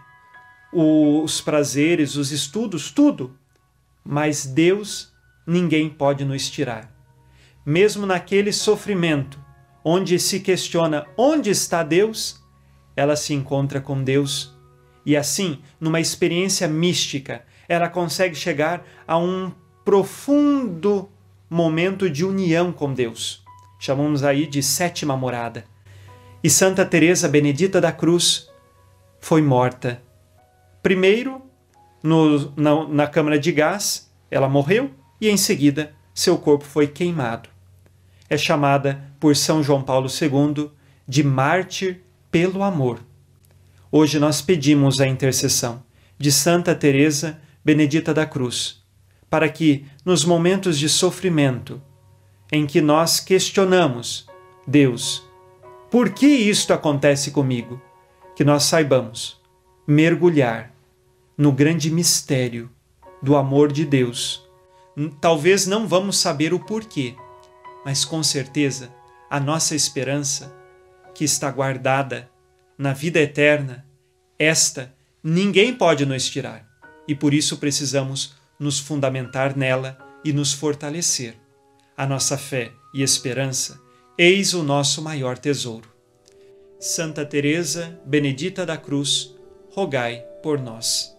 os 0.72 1.40
prazeres, 1.40 2.16
os 2.16 2.30
estudos, 2.30 2.90
tudo. 2.90 3.36
Mas 4.04 4.46
Deus 4.46 5.12
ninguém 5.46 5.88
pode 5.88 6.24
nos 6.24 6.48
tirar. 6.48 6.92
Mesmo 7.64 8.06
naquele 8.06 8.52
sofrimento, 8.52 9.38
onde 9.84 10.18
se 10.18 10.40
questiona 10.40 11.06
onde 11.16 11.50
está 11.50 11.82
Deus, 11.82 12.42
ela 12.96 13.16
se 13.16 13.34
encontra 13.34 13.80
com 13.80 14.02
Deus. 14.02 14.57
E 15.04 15.16
assim, 15.16 15.60
numa 15.80 16.00
experiência 16.00 16.68
mística, 16.68 17.44
ela 17.68 17.88
consegue 17.88 18.34
chegar 18.34 18.84
a 19.06 19.18
um 19.18 19.52
profundo 19.84 21.08
momento 21.48 22.10
de 22.10 22.24
união 22.24 22.72
com 22.72 22.92
Deus. 22.92 23.44
Chamamos 23.78 24.22
aí 24.24 24.46
de 24.46 24.62
sétima 24.62 25.16
morada. 25.16 25.64
E 26.42 26.50
Santa 26.50 26.84
Teresa 26.84 27.28
Benedita 27.28 27.80
da 27.80 27.92
Cruz 27.92 28.48
foi 29.20 29.42
morta 29.42 30.02
Primeiro, 30.82 31.42
no, 32.02 32.52
na, 32.56 32.88
na 32.88 33.06
câmara 33.06 33.38
de 33.38 33.50
gás, 33.52 34.10
ela 34.30 34.48
morreu 34.48 34.90
e 35.20 35.28
em 35.28 35.36
seguida 35.36 35.92
seu 36.14 36.38
corpo 36.38 36.64
foi 36.64 36.86
queimado. 36.86 37.48
É 38.26 38.36
chamada 38.36 39.12
por 39.18 39.34
São 39.34 39.62
João 39.62 39.82
Paulo 39.82 40.08
II 40.08 40.70
de 41.06 41.22
mártir 41.22 42.02
pelo 42.30 42.62
amor. 42.62 43.00
Hoje 43.90 44.18
nós 44.18 44.42
pedimos 44.42 45.00
a 45.00 45.06
intercessão 45.06 45.82
de 46.18 46.30
Santa 46.30 46.74
Teresa 46.74 47.40
Benedita 47.64 48.12
da 48.12 48.26
Cruz, 48.26 48.82
para 49.30 49.48
que 49.48 49.86
nos 50.04 50.26
momentos 50.26 50.78
de 50.78 50.90
sofrimento 50.90 51.80
em 52.52 52.66
que 52.66 52.82
nós 52.82 53.18
questionamos 53.18 54.26
Deus, 54.66 55.26
por 55.90 56.10
que 56.10 56.26
isto 56.26 56.74
acontece 56.74 57.30
comigo? 57.30 57.80
Que 58.36 58.44
nós 58.44 58.64
saibamos 58.64 59.40
mergulhar 59.86 60.70
no 61.36 61.50
grande 61.50 61.90
mistério 61.90 62.70
do 63.22 63.36
amor 63.36 63.72
de 63.72 63.86
Deus. 63.86 64.46
Talvez 65.18 65.66
não 65.66 65.88
vamos 65.88 66.18
saber 66.18 66.52
o 66.52 66.60
porquê, 66.60 67.14
mas 67.86 68.04
com 68.04 68.22
certeza 68.22 68.92
a 69.30 69.40
nossa 69.40 69.74
esperança, 69.74 70.54
que 71.14 71.24
está 71.24 71.50
guardada 71.50 72.30
na 72.78 72.92
vida 72.92 73.18
eterna, 73.18 73.84
esta 74.38 74.94
ninguém 75.22 75.74
pode 75.74 76.06
nos 76.06 76.30
tirar 76.30 76.64
e 77.08 77.14
por 77.14 77.34
isso 77.34 77.56
precisamos 77.56 78.34
nos 78.58 78.78
fundamentar 78.78 79.56
nela 79.56 79.98
e 80.24 80.32
nos 80.32 80.52
fortalecer. 80.52 81.34
A 81.96 82.06
nossa 82.06 82.38
fé 82.38 82.70
e 82.94 83.02
esperança, 83.02 83.80
eis 84.16 84.54
o 84.54 84.62
nosso 84.62 85.02
maior 85.02 85.36
tesouro. 85.36 85.88
Santa 86.78 87.26
Teresa 87.26 87.98
Benedita 88.04 88.64
da 88.64 88.76
Cruz, 88.76 89.34
rogai 89.70 90.24
por 90.42 90.60
nós. 90.60 91.12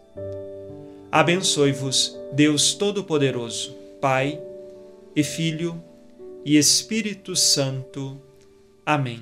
Abençoe-vos, 1.11 2.17
Deus 2.31 2.73
Todo-Poderoso, 2.73 3.75
Pai 3.99 4.39
e 5.13 5.23
Filho 5.23 5.83
e 6.45 6.57
Espírito 6.57 7.35
Santo. 7.35 8.21
Amém. 8.85 9.21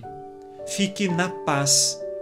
Fique 0.67 1.07
na 1.07 1.29
paz 1.29 1.99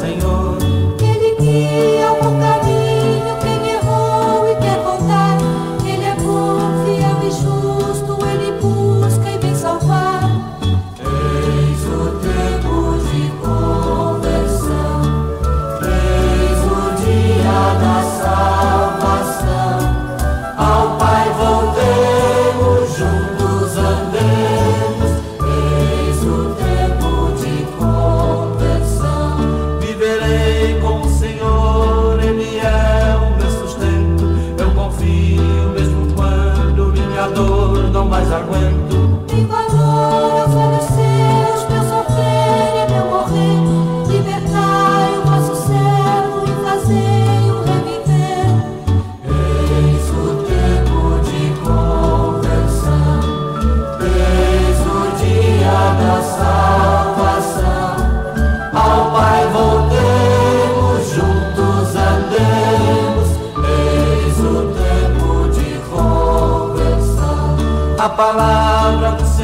Senhor. 0.00 0.39
Palavra 68.20 69.12
do 69.12 69.24
Senhor 69.24 69.39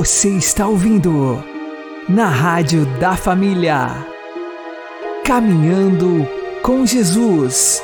Você 0.00 0.30
está 0.30 0.66
ouvindo 0.66 1.44
na 2.08 2.26
Rádio 2.26 2.86
da 2.98 3.14
Família. 3.18 3.86
Caminhando 5.22 6.26
com 6.62 6.86
Jesus. 6.86 7.82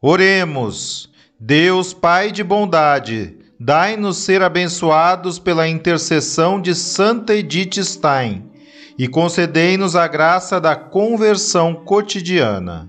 Oremos. 0.00 1.10
Deus 1.38 1.92
Pai 1.92 2.32
de 2.32 2.42
bondade, 2.42 3.36
dai-nos 3.60 4.16
ser 4.16 4.40
abençoados 4.40 5.38
pela 5.38 5.68
intercessão 5.68 6.58
de 6.58 6.74
Santa 6.74 7.34
Edith 7.34 7.84
Stein 7.84 8.50
e 8.98 9.06
concedei-nos 9.06 9.94
a 9.94 10.08
graça 10.08 10.58
da 10.58 10.74
conversão 10.74 11.74
cotidiana. 11.74 12.88